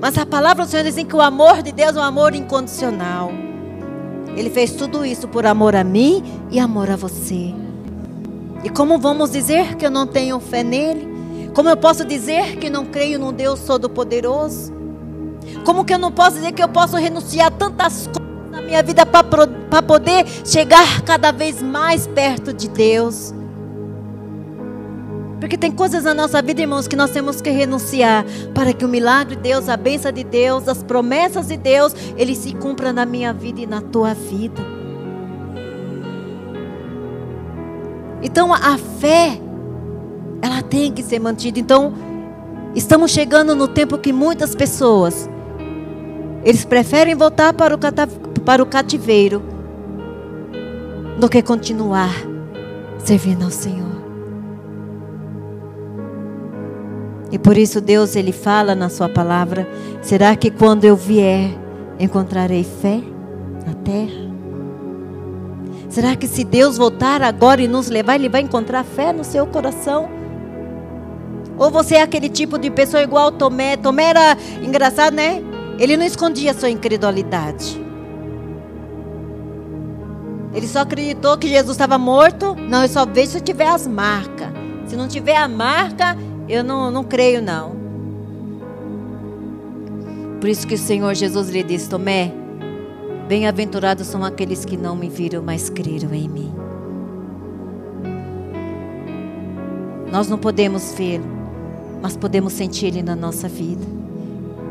Mas 0.00 0.18
a 0.18 0.26
palavra 0.26 0.64
do 0.64 0.68
Senhor 0.68 0.82
diz 0.82 0.94
assim 0.94 1.06
que 1.06 1.14
o 1.14 1.22
amor 1.22 1.62
de 1.62 1.70
Deus 1.70 1.94
é 1.94 2.00
um 2.00 2.02
amor 2.02 2.34
incondicional. 2.34 3.30
Ele 4.36 4.50
fez 4.50 4.72
tudo 4.72 5.06
isso 5.06 5.28
por 5.28 5.46
amor 5.46 5.76
a 5.76 5.84
mim 5.84 6.24
e 6.50 6.58
amor 6.58 6.90
a 6.90 6.96
você. 6.96 7.54
E 8.64 8.68
como 8.70 8.98
vamos 8.98 9.30
dizer 9.30 9.76
que 9.76 9.86
eu 9.86 9.90
não 9.90 10.06
tenho 10.06 10.40
fé 10.40 10.62
nele? 10.62 11.08
Como 11.54 11.68
eu 11.68 11.76
posso 11.76 12.04
dizer 12.04 12.56
que 12.56 12.68
não 12.68 12.84
creio 12.84 13.18
no 13.18 13.32
Deus 13.32 13.60
Todo-Poderoso? 13.60 14.72
Como 15.64 15.84
que 15.84 15.94
eu 15.94 15.98
não 15.98 16.12
posso 16.12 16.36
dizer 16.36 16.52
que 16.52 16.62
eu 16.62 16.68
posso 16.68 16.96
renunciar 16.96 17.48
a 17.48 17.50
tantas 17.50 18.06
coisas 18.06 18.50
na 18.50 18.60
minha 18.60 18.82
vida 18.82 19.06
para 19.06 19.82
poder 19.82 20.26
chegar 20.44 21.02
cada 21.02 21.30
vez 21.32 21.62
mais 21.62 22.06
perto 22.06 22.52
de 22.52 22.68
Deus? 22.68 23.32
Porque 25.40 25.56
tem 25.56 25.70
coisas 25.70 26.02
na 26.02 26.12
nossa 26.12 26.42
vida, 26.42 26.60
irmãos, 26.60 26.88
que 26.88 26.96
nós 26.96 27.10
temos 27.10 27.40
que 27.40 27.50
renunciar 27.50 28.24
para 28.52 28.72
que 28.72 28.84
o 28.84 28.88
milagre 28.88 29.36
de 29.36 29.42
Deus, 29.42 29.68
a 29.68 29.76
bênção 29.76 30.10
de 30.10 30.24
Deus, 30.24 30.66
as 30.66 30.82
promessas 30.82 31.46
de 31.46 31.56
Deus, 31.56 31.94
ele 32.16 32.34
se 32.34 32.52
cumpra 32.54 32.92
na 32.92 33.06
minha 33.06 33.32
vida 33.32 33.60
e 33.60 33.66
na 33.66 33.80
tua 33.80 34.14
vida. 34.14 34.77
Então 38.22 38.52
a 38.52 38.76
fé, 39.00 39.40
ela 40.42 40.62
tem 40.62 40.92
que 40.92 41.02
ser 41.02 41.18
mantida. 41.18 41.58
Então, 41.58 41.92
estamos 42.74 43.10
chegando 43.10 43.54
no 43.54 43.68
tempo 43.68 43.98
que 43.98 44.12
muitas 44.12 44.54
pessoas, 44.54 45.28
eles 46.44 46.64
preferem 46.64 47.14
voltar 47.14 47.52
para 47.52 47.74
o, 47.74 47.78
para 48.44 48.62
o 48.62 48.66
cativeiro 48.66 49.42
do 51.18 51.28
que 51.28 51.42
continuar 51.42 52.12
servindo 52.98 53.44
ao 53.44 53.50
Senhor. 53.50 53.98
E 57.30 57.38
por 57.38 57.58
isso 57.58 57.80
Deus 57.80 58.16
ele 58.16 58.32
fala 58.32 58.74
na 58.74 58.88
sua 58.88 59.08
palavra: 59.08 59.68
será 60.00 60.34
que 60.34 60.50
quando 60.50 60.84
eu 60.84 60.96
vier 60.96 61.50
encontrarei 61.98 62.64
fé 62.64 63.00
na 63.66 63.74
terra? 63.74 64.27
Será 65.88 66.14
que 66.14 66.26
se 66.26 66.44
Deus 66.44 66.76
voltar 66.76 67.22
agora 67.22 67.62
e 67.62 67.68
nos 67.68 67.88
levar, 67.88 68.16
ele 68.16 68.28
vai 68.28 68.42
encontrar 68.42 68.84
fé 68.84 69.12
no 69.12 69.24
seu 69.24 69.46
coração? 69.46 70.08
Ou 71.56 71.70
você 71.70 71.96
é 71.96 72.02
aquele 72.02 72.28
tipo 72.28 72.58
de 72.58 72.70
pessoa 72.70 73.02
igual 73.02 73.32
Tomé? 73.32 73.76
Tomé 73.76 74.10
era 74.10 74.36
engraçado, 74.62 75.14
né? 75.14 75.42
Ele 75.78 75.96
não 75.96 76.04
escondia 76.04 76.54
sua 76.54 76.70
incredulidade. 76.70 77.82
Ele 80.54 80.66
só 80.66 80.80
acreditou 80.80 81.36
que 81.38 81.48
Jesus 81.48 81.72
estava 81.72 81.98
morto. 81.98 82.54
Não, 82.54 82.82
eu 82.82 82.88
só 82.88 83.04
vejo 83.04 83.32
se 83.32 83.40
tiver 83.40 83.68
as 83.68 83.86
marcas. 83.86 84.48
Se 84.86 84.96
não 84.96 85.08
tiver 85.08 85.36
a 85.36 85.48
marca, 85.48 86.16
eu 86.48 86.62
não, 86.62 86.90
não 86.90 87.04
creio, 87.04 87.42
não. 87.42 87.76
Por 90.40 90.48
isso 90.48 90.66
que 90.66 90.74
o 90.74 90.78
Senhor 90.78 91.14
Jesus 91.14 91.48
lhe 91.48 91.62
disse: 91.62 91.88
Tomé, 91.88 92.32
bem-aventurados 93.28 94.06
são 94.06 94.24
aqueles 94.24 94.64
que 94.64 94.76
não 94.76 94.96
me 94.96 95.10
viram, 95.10 95.42
mas 95.42 95.68
creram 95.68 96.14
em 96.14 96.26
mim. 96.26 96.52
Nós 100.10 100.28
não 100.28 100.38
podemos 100.38 100.94
vê-lo, 100.94 101.26
mas 102.00 102.16
podemos 102.16 102.54
sentir 102.54 102.86
ele 102.86 103.02
na 103.02 103.14
nossa 103.14 103.46
vida. 103.46 103.84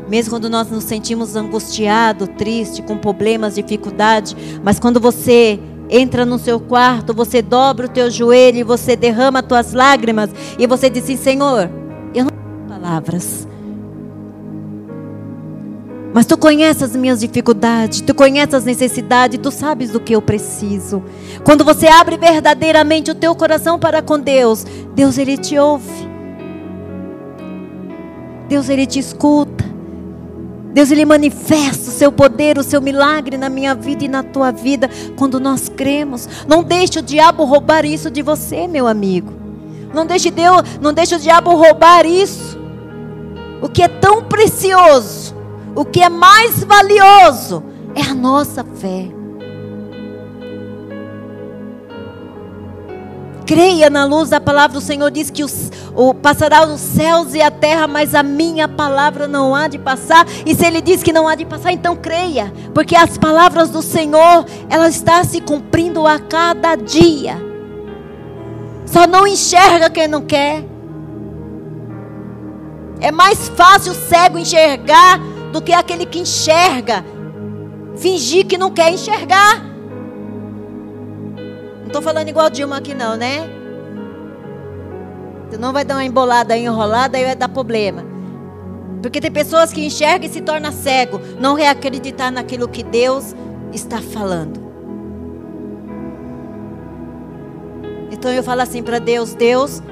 Mesmo 0.08 0.32
quando 0.32 0.50
nós 0.50 0.68
nos 0.70 0.84
sentimos 0.84 1.36
angustiados, 1.36 2.28
tristes, 2.36 2.84
com 2.84 2.98
problemas, 2.98 3.54
dificuldade, 3.54 4.34
mas 4.64 4.80
quando 4.80 4.98
você 4.98 5.60
entra 5.88 6.26
no 6.26 6.38
seu 6.38 6.58
quarto, 6.58 7.14
você 7.14 7.40
dobra 7.40 7.86
o 7.86 7.90
teu 7.90 8.10
joelho, 8.10 8.66
você 8.66 8.96
derrama 8.96 9.38
as 9.38 9.46
tuas 9.46 9.72
lágrimas 9.72 10.30
e 10.58 10.66
você 10.66 10.90
diz 10.90 11.04
assim, 11.04 11.16
Senhor, 11.16 11.70
eu 12.12 12.24
não 12.24 12.30
tenho 12.30 12.68
palavras. 12.68 13.46
Mas 16.18 16.26
tu 16.26 16.36
conheces 16.36 16.82
as 16.82 16.96
minhas 16.96 17.20
dificuldades, 17.20 18.00
tu 18.00 18.12
conheces 18.12 18.52
as 18.52 18.64
necessidades, 18.64 19.38
tu 19.40 19.52
sabes 19.52 19.92
do 19.92 20.00
que 20.00 20.16
eu 20.16 20.20
preciso. 20.20 21.00
Quando 21.44 21.64
você 21.64 21.86
abre 21.86 22.16
verdadeiramente 22.16 23.08
o 23.08 23.14
teu 23.14 23.36
coração 23.36 23.78
para 23.78 24.02
com 24.02 24.18
Deus, 24.18 24.66
Deus 24.96 25.16
ele 25.16 25.38
te 25.38 25.56
ouve. 25.56 26.08
Deus 28.48 28.68
ele 28.68 28.84
te 28.84 28.98
escuta. 28.98 29.64
Deus 30.72 30.90
ele 30.90 31.04
manifesta 31.04 31.88
o 31.88 31.92
seu 31.92 32.10
poder, 32.10 32.58
o 32.58 32.64
seu 32.64 32.82
milagre 32.82 33.36
na 33.36 33.48
minha 33.48 33.72
vida 33.72 34.04
e 34.04 34.08
na 34.08 34.24
tua 34.24 34.50
vida 34.50 34.90
quando 35.16 35.38
nós 35.38 35.68
cremos. 35.68 36.28
Não 36.48 36.64
deixe 36.64 36.98
o 36.98 37.02
diabo 37.02 37.44
roubar 37.44 37.84
isso 37.84 38.10
de 38.10 38.22
você, 38.22 38.66
meu 38.66 38.88
amigo. 38.88 39.32
Não 39.94 40.04
deixe 40.04 40.32
Deus, 40.32 40.64
não 40.82 40.92
deixe 40.92 41.14
o 41.14 41.20
diabo 41.20 41.54
roubar 41.54 42.04
isso. 42.04 42.58
O 43.62 43.68
que 43.68 43.84
é 43.84 43.88
tão 43.88 44.24
precioso, 44.24 45.37
o 45.78 45.84
que 45.84 46.02
é 46.02 46.08
mais 46.08 46.64
valioso 46.64 47.62
é 47.94 48.02
a 48.02 48.12
nossa 48.12 48.64
fé. 48.64 49.10
creia 53.46 53.88
na 53.88 54.04
luz 54.04 54.28
da 54.28 54.38
palavra. 54.38 54.76
O 54.76 54.80
Senhor 54.80 55.10
diz 55.10 55.30
que 55.30 55.42
os, 55.42 55.72
o, 55.94 56.12
passará 56.12 56.66
os 56.66 56.78
céus 56.78 57.32
e 57.32 57.40
a 57.40 57.50
terra, 57.50 57.88
mas 57.88 58.14
a 58.14 58.22
minha 58.22 58.68
palavra 58.68 59.26
não 59.26 59.54
há 59.54 59.68
de 59.68 59.78
passar. 59.78 60.26
E 60.44 60.54
se 60.54 60.66
Ele 60.66 60.82
diz 60.82 61.02
que 61.02 61.14
não 61.14 61.26
há 61.26 61.34
de 61.34 61.46
passar, 61.46 61.72
então 61.72 61.96
creia, 61.96 62.52
porque 62.74 62.94
as 62.94 63.16
palavras 63.16 63.70
do 63.70 63.80
Senhor, 63.80 64.44
ela 64.68 64.86
está 64.86 65.24
se 65.24 65.40
cumprindo 65.40 66.06
a 66.06 66.18
cada 66.18 66.76
dia. 66.76 67.38
Só 68.84 69.06
não 69.06 69.26
enxerga 69.26 69.88
quem 69.88 70.06
não 70.06 70.20
quer. 70.20 70.62
É 73.00 73.10
mais 73.10 73.48
fácil 73.48 73.92
o 73.92 73.94
cego 73.94 74.36
enxergar 74.36 75.18
do 75.52 75.62
que 75.62 75.72
aquele 75.72 76.06
que 76.06 76.18
enxerga 76.18 77.04
fingir 77.96 78.46
que 78.46 78.56
não 78.56 78.70
quer 78.70 78.92
enxergar. 78.92 79.62
Não 81.80 81.86
estou 81.86 82.02
falando 82.02 82.28
igual 82.28 82.48
Dilma 82.50 82.78
aqui 82.78 82.94
não, 82.94 83.16
né? 83.16 83.48
Tu 85.50 85.58
não 85.58 85.72
vai 85.72 85.84
dar 85.84 85.94
uma 85.94 86.04
embolada 86.04 86.56
enrolada 86.56 87.18
e 87.18 87.24
vai 87.24 87.34
dar 87.34 87.48
problema. 87.48 88.04
Porque 89.02 89.20
tem 89.20 89.30
pessoas 89.30 89.72
que 89.72 89.84
enxergam 89.84 90.28
e 90.28 90.32
se 90.32 90.40
tornam 90.40 90.72
cego. 90.72 91.20
Não 91.40 91.54
reacreditar 91.54 92.30
naquilo 92.30 92.68
que 92.68 92.82
Deus 92.82 93.34
está 93.72 94.00
falando. 94.00 94.68
Então 98.10 98.32
eu 98.32 98.42
falo 98.42 98.62
assim 98.62 98.82
para 98.82 98.98
Deus, 98.98 99.34
Deus, 99.34 99.82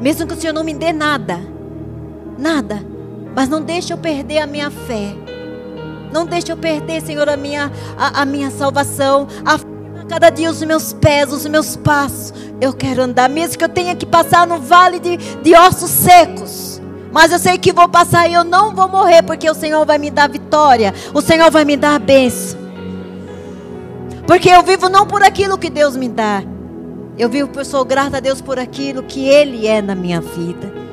mesmo 0.00 0.26
que 0.26 0.34
o 0.34 0.36
Senhor 0.36 0.52
não 0.52 0.62
me 0.62 0.74
dê 0.74 0.92
nada, 0.92 1.40
nada, 2.38 2.84
mas 3.36 3.50
não 3.50 3.60
deixe 3.60 3.92
eu 3.92 3.98
perder 3.98 4.38
a 4.38 4.46
minha 4.46 4.70
fé. 4.70 5.14
Não 6.10 6.24
deixe 6.24 6.50
eu 6.50 6.56
perder, 6.56 7.02
Senhor, 7.02 7.28
a 7.28 7.36
minha, 7.36 7.70
a, 7.98 8.22
a 8.22 8.24
minha 8.24 8.50
salvação, 8.50 9.28
a 9.44 9.58
cada 10.08 10.30
dia 10.30 10.50
os 10.50 10.62
meus 10.62 10.94
pés, 10.94 11.30
os 11.30 11.44
meus 11.46 11.76
passos. 11.76 12.32
Eu 12.62 12.72
quero 12.72 13.02
andar, 13.02 13.28
mesmo 13.28 13.58
que 13.58 13.64
eu 13.64 13.68
tenha 13.68 13.94
que 13.94 14.06
passar 14.06 14.46
no 14.46 14.58
vale 14.58 14.98
de, 14.98 15.18
de 15.18 15.54
ossos 15.54 15.90
secos. 15.90 16.80
Mas 17.12 17.30
eu 17.30 17.38
sei 17.38 17.58
que 17.58 17.74
vou 17.74 17.86
passar 17.90 18.26
e 18.26 18.32
eu 18.32 18.42
não 18.42 18.74
vou 18.74 18.88
morrer, 18.88 19.22
porque 19.22 19.50
o 19.50 19.54
Senhor 19.54 19.84
vai 19.84 19.98
me 19.98 20.10
dar 20.10 20.30
vitória. 20.30 20.94
O 21.12 21.20
Senhor 21.20 21.50
vai 21.50 21.66
me 21.66 21.76
dar 21.76 21.96
a 21.96 21.98
bênção. 21.98 22.58
Porque 24.26 24.48
eu 24.48 24.62
vivo 24.62 24.88
não 24.88 25.06
por 25.06 25.22
aquilo 25.22 25.58
que 25.58 25.68
Deus 25.68 25.94
me 25.94 26.08
dá. 26.08 26.42
Eu 27.18 27.28
vivo, 27.28 27.50
eu 27.54 27.64
sou 27.66 27.84
grata 27.84 28.16
a 28.16 28.20
Deus 28.20 28.40
por 28.40 28.58
aquilo 28.58 29.02
que 29.02 29.28
Ele 29.28 29.66
é 29.66 29.82
na 29.82 29.94
minha 29.94 30.22
vida. 30.22 30.85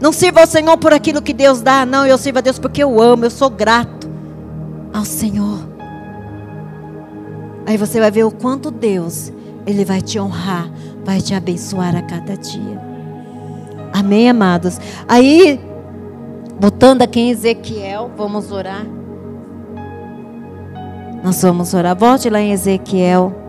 Não 0.00 0.12
sirva 0.12 0.40
ao 0.40 0.46
Senhor 0.46 0.76
por 0.76 0.92
aquilo 0.92 1.20
que 1.20 1.32
Deus 1.32 1.60
dá, 1.60 1.84
não. 1.84 2.06
Eu 2.06 2.16
sirvo 2.18 2.38
a 2.38 2.42
Deus 2.42 2.58
porque 2.58 2.82
eu 2.82 3.00
amo, 3.00 3.24
eu 3.24 3.30
sou 3.30 3.50
grato 3.50 4.08
ao 4.92 5.04
Senhor. 5.04 5.58
Aí 7.66 7.76
você 7.76 8.00
vai 8.00 8.10
ver 8.10 8.24
o 8.24 8.30
quanto 8.30 8.70
Deus, 8.70 9.32
Ele 9.66 9.84
vai 9.84 10.00
te 10.00 10.18
honrar, 10.18 10.70
vai 11.04 11.20
te 11.20 11.34
abençoar 11.34 11.94
a 11.94 12.02
cada 12.02 12.36
dia. 12.36 12.80
Amém, 13.92 14.30
amados? 14.30 14.78
Aí, 15.06 15.60
voltando 16.58 17.02
aqui 17.02 17.20
em 17.20 17.30
Ezequiel, 17.30 18.10
vamos 18.16 18.52
orar. 18.52 18.86
Nós 21.22 21.42
vamos 21.42 21.74
orar. 21.74 21.96
Volte 21.96 22.30
lá 22.30 22.40
em 22.40 22.52
Ezequiel. 22.52 23.47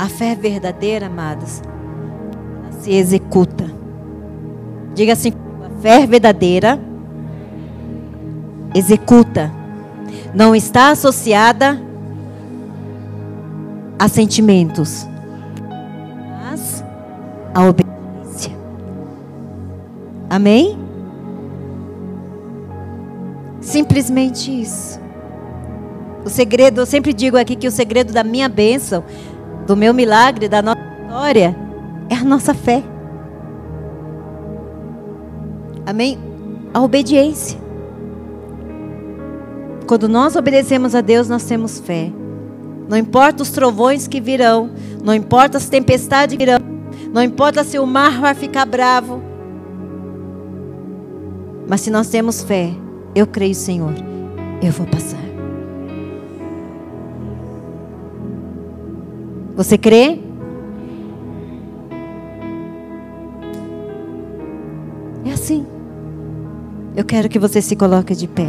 A 0.00 0.08
fé 0.08 0.34
verdadeira, 0.34 1.08
amados, 1.08 1.60
se 2.80 2.90
executa. 2.90 3.66
Diga 4.94 5.12
assim: 5.12 5.30
a 5.62 5.82
fé 5.82 6.06
verdadeira 6.06 6.80
executa. 8.74 9.52
Não 10.34 10.56
está 10.56 10.88
associada 10.88 11.78
a 13.98 14.08
sentimentos, 14.08 15.06
mas 16.40 16.82
a 17.52 17.62
obediência. 17.66 18.56
Amém? 20.30 20.78
Simplesmente 23.60 24.62
isso. 24.62 24.98
O 26.24 26.28
segredo, 26.28 26.80
eu 26.80 26.86
sempre 26.86 27.12
digo 27.12 27.36
aqui 27.36 27.56
que 27.56 27.66
o 27.66 27.70
segredo 27.70 28.12
da 28.12 28.22
minha 28.22 28.48
bênção, 28.48 29.04
do 29.70 29.76
meu 29.76 29.94
milagre, 29.94 30.48
da 30.48 30.60
nossa 30.60 30.80
vitória, 30.80 31.56
é 32.08 32.16
a 32.16 32.24
nossa 32.24 32.52
fé. 32.52 32.82
Amém? 35.86 36.18
A 36.74 36.80
obediência. 36.80 37.56
Quando 39.86 40.08
nós 40.08 40.34
obedecemos 40.34 40.92
a 40.96 41.00
Deus, 41.00 41.28
nós 41.28 41.44
temos 41.44 41.78
fé. 41.78 42.10
Não 42.88 42.98
importa 42.98 43.44
os 43.44 43.50
trovões 43.50 44.08
que 44.08 44.20
virão, 44.20 44.72
não 45.04 45.14
importa 45.14 45.56
as 45.56 45.68
tempestades 45.68 46.36
que 46.36 46.44
virão, 46.44 46.58
não 47.12 47.22
importa 47.22 47.62
se 47.62 47.78
o 47.78 47.86
mar 47.86 48.20
vai 48.20 48.34
ficar 48.34 48.66
bravo. 48.66 49.22
Mas 51.68 51.82
se 51.82 51.92
nós 51.92 52.08
temos 52.08 52.42
fé, 52.42 52.72
eu 53.14 53.24
creio, 53.24 53.54
Senhor, 53.54 53.94
eu 54.60 54.72
vou 54.72 54.88
passar. 54.88 55.29
Você 59.60 59.76
crê? 59.76 60.18
É 65.22 65.32
assim. 65.32 65.66
Eu 66.96 67.04
quero 67.04 67.28
que 67.28 67.38
você 67.38 67.60
se 67.60 67.76
coloque 67.76 68.14
de 68.14 68.26
pé. 68.26 68.48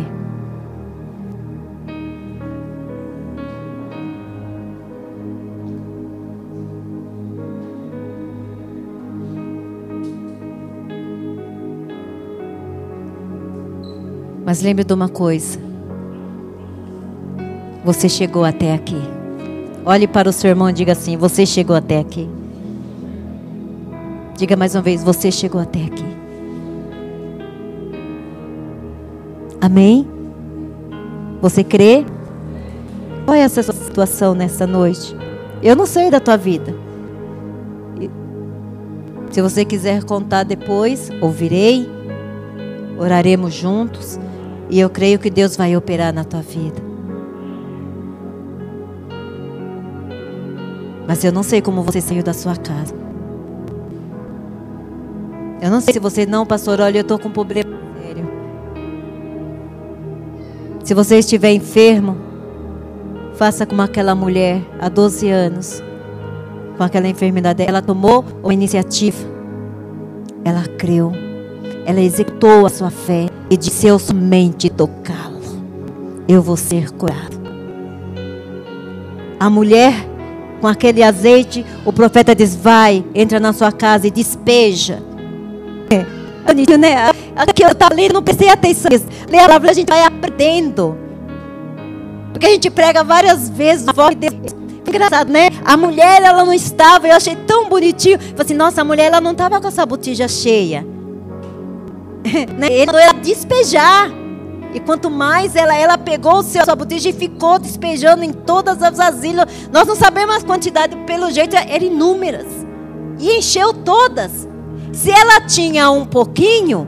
Mas 14.46 14.62
lembre 14.62 14.86
de 14.86 14.94
uma 14.94 15.10
coisa. 15.10 15.60
Você 17.84 18.08
chegou 18.08 18.46
até 18.46 18.74
aqui. 18.74 19.21
Olhe 19.86 20.08
para 20.08 20.30
o 20.30 20.34
seu 20.34 20.50
irmão 20.50 20.70
e 20.70 20.74
diga 20.74 20.92
assim: 20.92 21.18
Você 21.18 21.46
chegou 21.46 21.76
até 21.76 22.00
aqui. 22.00 22.30
Diga 24.38 24.56
mais 24.56 24.76
uma 24.76 24.82
vez: 24.82 25.04
Você 25.04 25.32
chegou 25.32 25.60
até 25.60 25.84
aqui. 25.84 26.06
Amém? 29.60 30.08
Você 31.42 31.64
crê? 31.64 32.06
Qual 33.26 33.36
é 33.36 33.42
essa 33.42 33.64
situação 33.64 34.34
nessa 34.34 34.68
noite? 34.68 35.16
Eu 35.64 35.76
não 35.76 35.86
sei 35.86 36.10
da 36.10 36.20
tua 36.20 36.38
vida. 36.38 36.76
Se 39.32 39.42
você 39.42 39.64
quiser 39.64 40.04
contar 40.04 40.44
depois, 40.44 41.10
ouvirei, 41.22 41.90
oraremos 43.00 43.54
juntos 43.54 44.20
e 44.70 44.80
eu 44.80 44.90
creio 44.90 45.20
que 45.20 45.30
Deus 45.30 45.56
vai 45.56 45.76
operar 45.76 46.14
na 46.14 46.24
tua 46.24 46.42
vida. 46.42 46.91
Mas 51.12 51.26
eu 51.26 51.32
não 51.34 51.44
sei 51.44 51.62
como 51.62 51.84
você 51.84 52.00
saiu 52.00 52.24
da 52.24 52.32
sua 52.32 52.56
casa. 52.56 52.96
Eu 55.62 55.70
não 55.70 55.82
sei 55.82 55.94
se 55.94 56.00
você 56.00 56.26
não, 56.26 56.46
pastor, 56.46 56.80
olha, 56.80 57.00
eu 57.00 57.02
estou 57.02 57.20
com 57.20 57.30
problema 57.30 57.78
sério. 58.02 58.32
Se 60.82 60.94
você 60.94 61.20
estiver 61.20 61.52
enfermo, 61.52 62.16
faça 63.34 63.66
como 63.66 63.82
aquela 63.82 64.16
mulher 64.16 64.62
há 64.80 64.88
12 64.88 65.30
anos, 65.30 65.84
com 66.78 66.84
aquela 66.86 67.10
enfermidade. 67.10 67.62
Ela 67.62 67.82
tomou 67.82 68.24
uma 68.42 68.54
iniciativa, 68.54 69.28
ela 70.46 70.66
creu, 70.78 71.12
ela 71.86 72.00
executou 72.00 72.66
a 72.66 72.70
sua 72.70 72.90
fé 72.90 73.28
e 73.50 73.58
disse: 73.58 73.86
Eu 73.86 74.00
somente 74.00 74.70
tocá-lo, 74.70 75.42
eu 76.26 76.42
vou 76.42 76.56
ser 76.56 76.90
curado. 76.92 77.42
A 79.38 79.50
mulher 79.50 80.10
com 80.62 80.68
aquele 80.68 81.02
azeite, 81.02 81.66
o 81.84 81.92
profeta 81.92 82.36
diz: 82.36 82.56
Vai, 82.56 83.04
entra 83.14 83.40
na 83.40 83.52
sua 83.52 83.72
casa 83.72 84.08
e 84.08 84.12
despeja. 84.12 85.02
É, 85.90 86.78
né? 86.78 87.12
Aqui 87.36 87.64
eu 87.64 87.70
estava 87.70 87.94
lendo, 87.94 88.14
não 88.14 88.24
prestei 88.24 88.50
atenção. 88.50 88.90
Ler 89.30 89.40
a 89.40 89.42
palavra, 89.42 89.72
a 89.72 89.74
gente 89.74 89.90
vai 89.90 90.04
aprendendo. 90.04 90.98
Porque 92.32 92.46
a 92.46 92.50
gente 92.50 92.70
prega 92.70 93.04
várias 93.04 93.50
vezes 93.50 93.88
a 93.88 93.92
voz 93.92 94.16
de 94.16 94.30
Deus. 94.30 94.56
Engraçado, 94.88 95.32
né? 95.32 95.50
A 95.64 95.76
mulher, 95.76 96.22
ela 96.22 96.44
não 96.44 96.54
estava, 96.54 97.08
eu 97.08 97.16
achei 97.16 97.36
tão 97.36 97.68
bonitinho. 97.68 98.20
Falei 98.20 98.36
assim, 98.40 98.54
nossa, 98.54 98.82
a 98.82 98.84
mulher, 98.84 99.08
ela 99.08 99.22
não 99.22 99.32
estava 99.32 99.60
com 99.60 99.68
essa 99.68 99.86
botija 99.86 100.28
cheia. 100.28 100.86
né? 102.58 102.72
Ele 102.72 102.86
mandou 102.86 103.02
ela 103.02 103.14
despejar. 103.14 104.21
E 104.74 104.80
quanto 104.80 105.10
mais 105.10 105.56
ela, 105.56 105.76
ela 105.76 105.98
pegou 105.98 106.36
o 106.36 106.44
seu 106.44 106.64
botija 106.76 107.10
e 107.10 107.14
ficou 107.14 107.60
despejando 107.60 108.24
em 108.24 108.32
todas 108.32 108.82
as 108.82 108.98
vasilhas. 108.98 109.46
Nós 109.72 109.88
não 109.88 109.96
sabemos 109.96 110.36
a 110.36 110.42
quantidade, 110.42 110.96
pelo 111.06 111.30
jeito 111.30 111.56
eram 111.56 111.86
inúmeras. 111.86 112.48
E 113.20 113.38
encheu 113.38 113.74
todas. 113.74 114.48
Se 114.94 115.12
ela 115.12 115.42
tinha 115.42 115.90
um 115.90 116.06
pouquinho, 116.06 116.88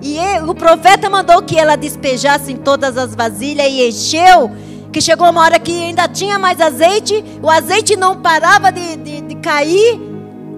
e 0.00 0.18
o 0.46 0.54
profeta 0.54 1.08
mandou 1.10 1.42
que 1.42 1.58
ela 1.58 1.76
despejasse 1.76 2.52
em 2.52 2.56
todas 2.56 2.96
as 2.96 3.14
vasilhas 3.14 3.66
e 3.66 3.88
encheu, 3.88 4.50
que 4.92 5.00
chegou 5.00 5.28
uma 5.28 5.42
hora 5.42 5.58
que 5.58 5.72
ainda 5.72 6.08
tinha 6.08 6.38
mais 6.38 6.60
azeite, 6.60 7.24
o 7.42 7.50
azeite 7.50 7.96
não 7.96 8.16
parava 8.16 8.70
de, 8.70 8.96
de, 8.96 9.20
de 9.22 9.34
cair 9.36 10.00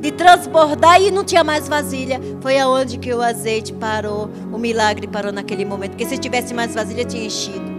de 0.00 0.12
transbordar 0.12 1.00
e 1.00 1.10
não 1.10 1.24
tinha 1.24 1.42
mais 1.42 1.68
vasilha. 1.68 2.20
Foi 2.40 2.58
aonde 2.58 2.98
que 2.98 3.12
o 3.12 3.20
azeite 3.22 3.72
parou, 3.72 4.30
o 4.52 4.58
milagre 4.58 5.06
parou 5.06 5.32
naquele 5.32 5.64
momento. 5.64 5.90
Porque 5.90 6.06
se 6.06 6.18
tivesse 6.18 6.54
mais 6.54 6.74
vasilha, 6.74 7.04
tinha 7.04 7.24
enchido. 7.24 7.78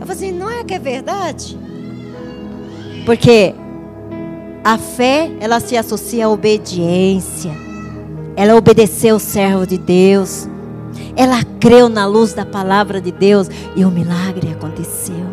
Eu 0.00 0.06
falei 0.06 0.14
assim, 0.14 0.32
não 0.32 0.50
é 0.50 0.64
que 0.64 0.74
é 0.74 0.78
verdade? 0.78 1.58
Porque 3.04 3.54
a 4.64 4.76
fé, 4.78 5.30
ela 5.40 5.60
se 5.60 5.76
associa 5.76 6.26
à 6.26 6.28
obediência. 6.28 7.52
Ela 8.36 8.54
obedeceu 8.54 9.16
o 9.16 9.20
servo 9.20 9.66
de 9.66 9.78
Deus. 9.78 10.48
Ela 11.16 11.42
creu 11.60 11.88
na 11.88 12.06
luz 12.06 12.32
da 12.32 12.46
palavra 12.46 13.00
de 13.00 13.12
Deus 13.12 13.48
e 13.76 13.84
o 13.84 13.90
milagre 13.90 14.50
aconteceu. 14.52 15.26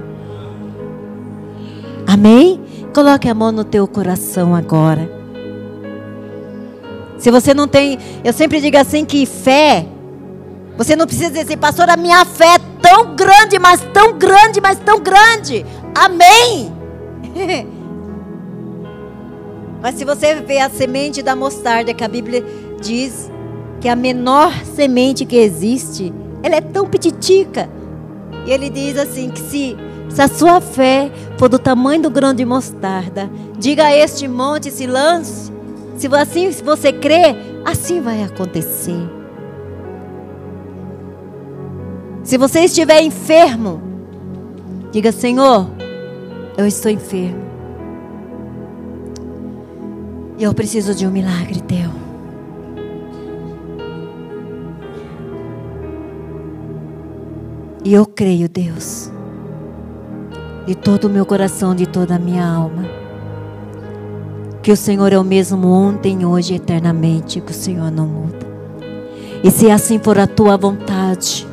Amém? 2.05 2.59
Coloque 2.97 3.29
a 3.29 3.35
mão 3.35 3.51
no 3.51 3.63
teu 3.63 3.87
coração 3.87 4.55
agora. 4.55 5.07
Se 7.19 7.29
você 7.29 7.53
não 7.53 7.67
tem, 7.67 7.99
eu 8.23 8.33
sempre 8.33 8.59
digo 8.59 8.75
assim 8.75 9.05
que 9.05 9.23
fé, 9.27 9.85
você 10.75 10.95
não 10.95 11.05
precisa 11.05 11.29
dizer 11.29 11.41
assim, 11.41 11.57
pastor, 11.57 11.87
a 11.91 11.95
minha 11.95 12.25
fé 12.25 12.55
é 12.55 12.59
tão 12.81 13.15
grande, 13.15 13.59
mas 13.59 13.81
tão 13.93 14.17
grande, 14.17 14.59
mas 14.59 14.79
tão 14.79 14.99
grande. 14.99 15.63
Amém. 15.93 16.73
mas 19.79 19.93
se 19.93 20.03
você 20.03 20.33
vê 20.41 20.57
a 20.57 20.67
semente 20.67 21.21
da 21.21 21.35
mostarda 21.35 21.93
que 21.93 22.03
a 22.03 22.07
Bíblia 22.07 22.43
diz 22.81 23.31
que 23.79 23.87
a 23.87 23.95
menor 23.95 24.51
semente 24.75 25.23
que 25.23 25.35
existe, 25.35 26.11
ela 26.41 26.55
é 26.55 26.61
tão 26.61 26.87
petitica. 26.87 27.69
E 28.47 28.51
ele 28.51 28.71
diz 28.71 28.97
assim 28.97 29.29
que 29.29 29.39
se 29.39 29.77
se 30.17 30.21
a 30.23 30.27
sua 30.27 30.59
fé 30.59 31.11
for 31.37 31.47
do 31.47 31.59
tamanho 31.59 32.01
do 32.01 32.09
grão 32.09 32.33
de 32.33 32.43
mostarda, 32.43 33.29
diga 33.55 33.83
a 33.83 33.95
este 33.95 34.27
monte 34.27 34.71
se 34.71 34.87
lance. 34.87 35.53
Se 35.95 36.07
assim 36.07 36.51
se 36.51 36.63
você 36.63 36.91
crê, 36.91 37.35
assim 37.63 38.01
vai 38.01 38.23
acontecer. 38.23 38.97
Se 42.23 42.35
você 42.35 42.61
estiver 42.61 43.03
enfermo, 43.03 43.79
diga: 44.91 45.11
Senhor, 45.11 45.69
eu 46.57 46.65
estou 46.65 46.89
enfermo. 46.89 47.45
E 50.39 50.43
eu 50.43 50.51
preciso 50.51 50.95
de 50.95 51.05
um 51.05 51.11
milagre 51.11 51.61
teu. 51.61 51.91
E 57.85 57.93
eu 57.93 58.03
creio, 58.07 58.49
Deus 58.49 59.15
de 60.67 60.75
todo 60.75 61.05
o 61.05 61.09
meu 61.09 61.25
coração, 61.25 61.73
de 61.73 61.85
toda 61.85 62.15
a 62.15 62.19
minha 62.19 62.45
alma. 62.45 62.83
Que 64.61 64.69
o 64.69 64.75
Senhor 64.75 65.13
é 65.13 65.17
o 65.17 65.23
mesmo 65.23 65.65
ontem, 65.69 66.25
hoje 66.25 66.51
e 66.51 66.55
eternamente, 66.57 67.39
que 67.39 67.51
o 67.51 67.55
Senhor 67.55 67.89
não 67.89 68.05
muda. 68.05 68.45
E 69.41 69.49
se 69.49 69.71
assim 69.71 69.97
for 69.97 70.19
a 70.19 70.27
tua 70.27 70.57
vontade, 70.57 71.47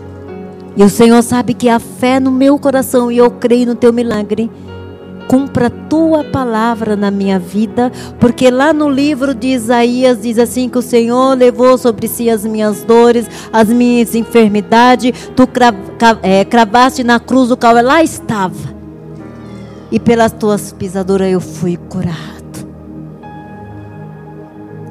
e 0.77 0.83
o 0.83 0.91
Senhor 0.91 1.23
sabe 1.23 1.55
que 1.55 1.69
há 1.69 1.79
fé 1.79 2.19
no 2.19 2.33
meu 2.33 2.59
coração 2.59 3.12
e 3.12 3.19
eu 3.19 3.31
creio 3.31 3.67
no 3.67 3.77
teu 3.77 3.93
milagre, 3.93 4.51
cumpra 5.29 5.69
a 5.69 5.71
tua 5.71 6.25
palavra 6.25 6.97
na 6.97 7.09
minha 7.09 7.39
vida, 7.39 7.93
porque 8.19 8.51
lá 8.51 8.73
no 8.73 8.91
livro 8.91 9.33
de 9.33 9.47
Isaías 9.47 10.23
diz 10.23 10.41
assim 10.41 10.69
que 10.69 10.79
o 10.79 10.83
Senhor 10.83 11.39
levou 11.39 11.79
sobre 11.79 12.09
si 12.09 12.29
as 12.29 12.45
minhas 12.45 12.83
dores, 12.83 13.31
as 13.53 13.69
minhas 13.69 14.17
enfermidades, 14.17 15.31
tu 15.37 15.49
é, 16.21 16.45
cravaste 16.45 17.05
na 17.05 17.21
cruz 17.21 17.53
o 17.53 17.57
qual 17.57 17.81
lá 17.81 18.03
estava 18.03 18.74
e 19.95 20.01
pelas 20.01 20.33
tuas 20.33 20.73
pisaduras 20.73 21.31
eu 21.31 21.41
fui 21.41 21.77
curado. 21.77 22.67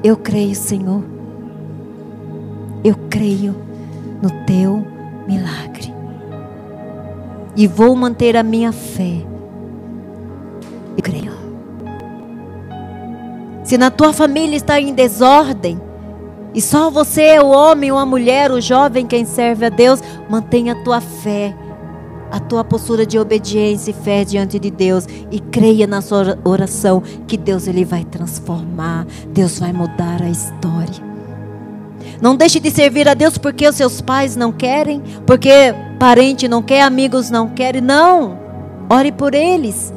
Eu 0.01 0.15
creio, 0.15 0.55
Senhor. 0.55 1.03
Eu 2.85 2.95
creio 3.09 3.53
no 4.21 4.29
teu 4.45 4.87
milagre. 5.27 5.93
E 7.53 7.67
vou 7.67 7.93
manter 7.97 8.37
a 8.37 8.43
minha 8.43 8.71
fé. 8.71 9.25
Eu 10.95 11.03
creio. 11.03 11.33
Se 13.65 13.77
na 13.77 13.91
tua 13.91 14.13
família 14.13 14.55
está 14.55 14.79
em 14.79 14.93
desordem, 14.93 15.81
e 16.53 16.61
só 16.61 16.89
você 16.89 17.23
é 17.23 17.41
o 17.41 17.47
homem 17.47 17.91
ou 17.91 17.97
a 17.97 18.05
mulher, 18.05 18.53
o 18.53 18.61
jovem, 18.61 19.05
quem 19.05 19.25
serve 19.25 19.65
a 19.65 19.69
Deus, 19.69 19.99
mantenha 20.29 20.71
a 20.71 20.81
tua 20.81 21.01
fé 21.01 21.53
a 22.33 22.39
tua 22.39 22.63
postura 22.63 23.05
de 23.05 23.19
obediência 23.19 23.91
e 23.91 23.93
fé 23.93 24.25
diante 24.25 24.57
de 24.57 24.71
Deus 24.71 25.07
e 25.29 25.39
creia 25.39 25.85
na 25.85 26.01
sua 26.01 26.35
oração 26.43 27.03
que 27.27 27.37
Deus 27.37 27.67
ele 27.67 27.85
vai 27.85 28.03
transformar, 28.03 29.05
Deus 29.27 29.59
vai 29.59 29.71
mudar 29.71 30.19
a 30.19 30.27
história. 30.27 31.13
Não 32.19 32.35
deixe 32.35 32.59
de 32.59 32.71
servir 32.71 33.07
a 33.07 33.13
Deus 33.13 33.37
porque 33.37 33.67
os 33.67 33.75
seus 33.75 34.01
pais 34.01 34.35
não 34.35 34.51
querem, 34.51 34.99
porque 35.27 35.75
parente 35.99 36.47
não 36.47 36.63
quer, 36.63 36.81
amigos 36.81 37.29
não 37.29 37.49
querem. 37.49 37.81
Não. 37.81 38.39
Ore 38.89 39.11
por 39.11 39.35
eles. 39.35 39.93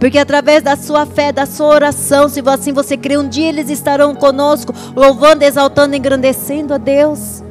Porque 0.00 0.18
através 0.18 0.62
da 0.62 0.76
sua 0.76 1.04
fé, 1.04 1.30
da 1.30 1.44
sua 1.44 1.66
oração, 1.66 2.26
se 2.26 2.42
assim 2.46 2.72
você 2.72 2.96
crê, 2.96 3.18
um 3.18 3.28
dia 3.28 3.50
eles 3.50 3.68
estarão 3.68 4.14
conosco, 4.14 4.72
louvando, 4.94 5.42
exaltando, 5.42 5.94
engrandecendo 5.94 6.72
a 6.72 6.78
Deus. 6.78 7.42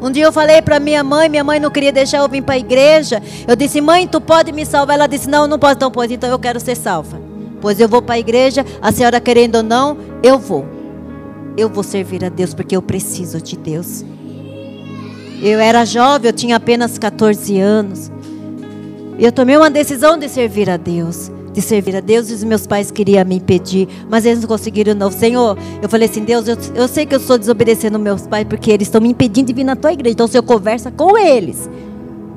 Um 0.00 0.10
dia 0.10 0.24
eu 0.24 0.32
falei 0.32 0.62
para 0.62 0.80
minha 0.80 1.04
mãe, 1.04 1.28
minha 1.28 1.44
mãe 1.44 1.60
não 1.60 1.70
queria 1.70 1.92
deixar 1.92 2.18
eu 2.18 2.28
vir 2.28 2.42
para 2.42 2.54
a 2.54 2.58
igreja. 2.58 3.22
Eu 3.46 3.54
disse, 3.54 3.80
mãe, 3.80 4.06
tu 4.06 4.20
pode 4.20 4.50
me 4.52 4.64
salvar? 4.64 4.96
Ela 4.96 5.06
disse, 5.06 5.28
não, 5.28 5.46
não 5.46 5.58
posso. 5.58 5.74
Então, 5.74 5.90
pois, 5.90 6.10
então 6.10 6.30
eu 6.30 6.38
quero 6.38 6.58
ser 6.58 6.76
salva. 6.76 7.20
Pois 7.60 7.78
eu 7.78 7.88
vou 7.88 8.00
para 8.00 8.14
a 8.14 8.18
igreja, 8.18 8.64
a 8.80 8.90
senhora 8.90 9.20
querendo 9.20 9.56
ou 9.56 9.62
não, 9.62 9.98
eu 10.22 10.38
vou. 10.38 10.64
eu 11.56 11.68
vou 11.68 11.82
servir 11.82 12.24
a 12.24 12.28
Deus 12.28 12.54
porque 12.54 12.74
eu 12.74 12.80
preciso 12.80 13.40
de 13.40 13.56
Deus. 13.56 14.04
Eu 15.42 15.58
era 15.58 15.84
jovem, 15.84 16.30
eu 16.30 16.32
tinha 16.32 16.56
apenas 16.56 16.98
14 16.98 17.58
anos. 17.58 18.10
E 19.18 19.24
eu 19.24 19.32
tomei 19.32 19.56
uma 19.56 19.70
decisão 19.70 20.18
de 20.18 20.28
servir 20.28 20.70
a 20.70 20.78
Deus. 20.78 21.30
De 21.52 21.60
servir 21.60 21.96
a 21.96 22.00
Deus 22.00 22.30
e 22.30 22.34
os 22.34 22.44
meus 22.44 22.66
pais 22.66 22.90
queriam 22.92 23.24
me 23.24 23.36
impedir, 23.36 23.88
mas 24.08 24.24
eles 24.24 24.40
não 24.40 24.48
conseguiram 24.48 24.94
não. 24.94 25.10
Senhor, 25.10 25.58
eu 25.82 25.88
falei 25.88 26.08
assim, 26.08 26.22
Deus, 26.22 26.46
eu, 26.46 26.56
eu 26.74 26.86
sei 26.86 27.04
que 27.04 27.14
eu 27.14 27.18
estou 27.18 27.36
desobedecendo 27.36 27.98
meus 27.98 28.26
pais 28.26 28.46
porque 28.48 28.70
eles 28.70 28.86
estão 28.86 29.00
me 29.00 29.08
impedindo 29.08 29.48
de 29.48 29.52
vir 29.52 29.64
na 29.64 29.74
tua 29.74 29.92
igreja. 29.92 30.12
Então, 30.12 30.28
se 30.28 30.38
eu 30.38 30.42
conversa 30.42 30.92
com 30.92 31.18
eles, 31.18 31.68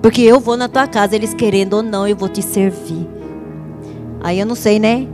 porque 0.01 0.22
eu 0.22 0.39
vou 0.39 0.57
na 0.57 0.68
tua 0.68 0.88
casa, 0.88 1.16
eles 1.16 1.34
querendo 1.34 1.76
ou 1.76 1.84
não, 1.84 2.07
eu 2.07 2.16
vou 2.16 2.28
te 2.28 2.41
servir. 2.41 3.07
Aí 4.22 4.39
eu 4.39 4.45
não 4.45 4.55
sei, 4.55 4.80
né? 4.80 5.07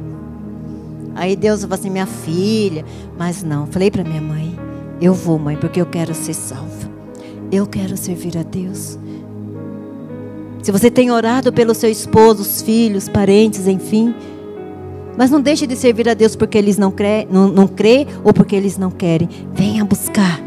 Aí 1.15 1.35
Deus 1.35 1.61
falou 1.61 1.73
assim, 1.73 1.89
minha 1.89 2.05
filha, 2.05 2.85
mas 3.17 3.43
não. 3.43 3.67
Falei 3.67 3.91
para 3.91 4.03
minha 4.03 4.21
mãe, 4.21 4.57
eu 5.01 5.13
vou, 5.13 5.37
mãe, 5.37 5.57
porque 5.57 5.81
eu 5.81 5.85
quero 5.85 6.15
ser 6.15 6.33
salva. 6.33 6.89
Eu 7.51 7.67
quero 7.67 7.97
servir 7.97 8.37
a 8.37 8.43
Deus. 8.43 8.97
Se 10.61 10.71
você 10.71 10.91
tem 10.91 11.09
orado 11.09 11.53
pelo 11.53 11.73
seu 11.73 11.89
esposo, 11.89 12.41
os 12.41 12.61
filhos, 12.61 13.07
parentes, 13.07 13.67
enfim. 13.67 14.13
Mas 15.17 15.31
não 15.31 15.41
deixe 15.41 15.65
de 15.65 15.75
servir 15.75 16.07
a 16.09 16.13
Deus 16.13 16.35
porque 16.35 16.57
eles 16.57 16.77
não 16.77 16.91
crê, 16.91 17.27
não, 17.29 17.47
não 17.47 17.67
crê 17.67 18.07
ou 18.23 18.33
porque 18.33 18.55
eles 18.55 18.77
não 18.77 18.91
querem. 18.91 19.29
Venha 19.53 19.85
buscar. 19.85 20.41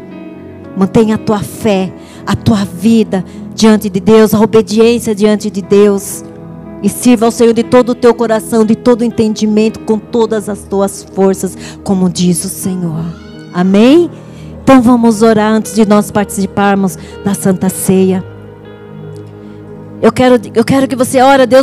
Mantenha 0.77 1.15
a 1.15 1.17
tua 1.17 1.39
fé, 1.39 1.93
a 2.25 2.35
tua 2.35 2.65
vida 2.65 3.23
diante 3.53 3.89
de 3.89 3.99
Deus, 3.99 4.33
a 4.33 4.39
obediência 4.39 5.13
diante 5.13 5.49
de 5.49 5.61
Deus. 5.61 6.23
E 6.81 6.89
sirva 6.89 7.25
ao 7.25 7.31
Senhor 7.31 7.53
de 7.53 7.63
todo 7.63 7.89
o 7.89 7.95
teu 7.95 8.13
coração, 8.13 8.65
de 8.65 8.75
todo 8.75 9.01
o 9.01 9.05
entendimento, 9.05 9.79
com 9.81 9.97
todas 9.97 10.49
as 10.49 10.63
tuas 10.63 11.05
forças, 11.13 11.57
como 11.83 12.09
diz 12.09 12.43
o 12.43 12.49
Senhor. 12.49 13.05
Amém? 13.53 14.09
Então 14.63 14.81
vamos 14.81 15.21
orar 15.21 15.53
antes 15.53 15.75
de 15.75 15.87
nós 15.87 16.11
participarmos 16.11 16.97
da 17.23 17.33
Santa 17.33 17.69
Ceia. 17.69 18.32
Eu 20.03 20.11
quero, 20.11 20.35
eu 20.53 20.65
quero 20.65 20.85
que 20.85 20.97
você 20.97 21.21
ore 21.21 21.43
a 21.43 21.45
Deus 21.45 21.61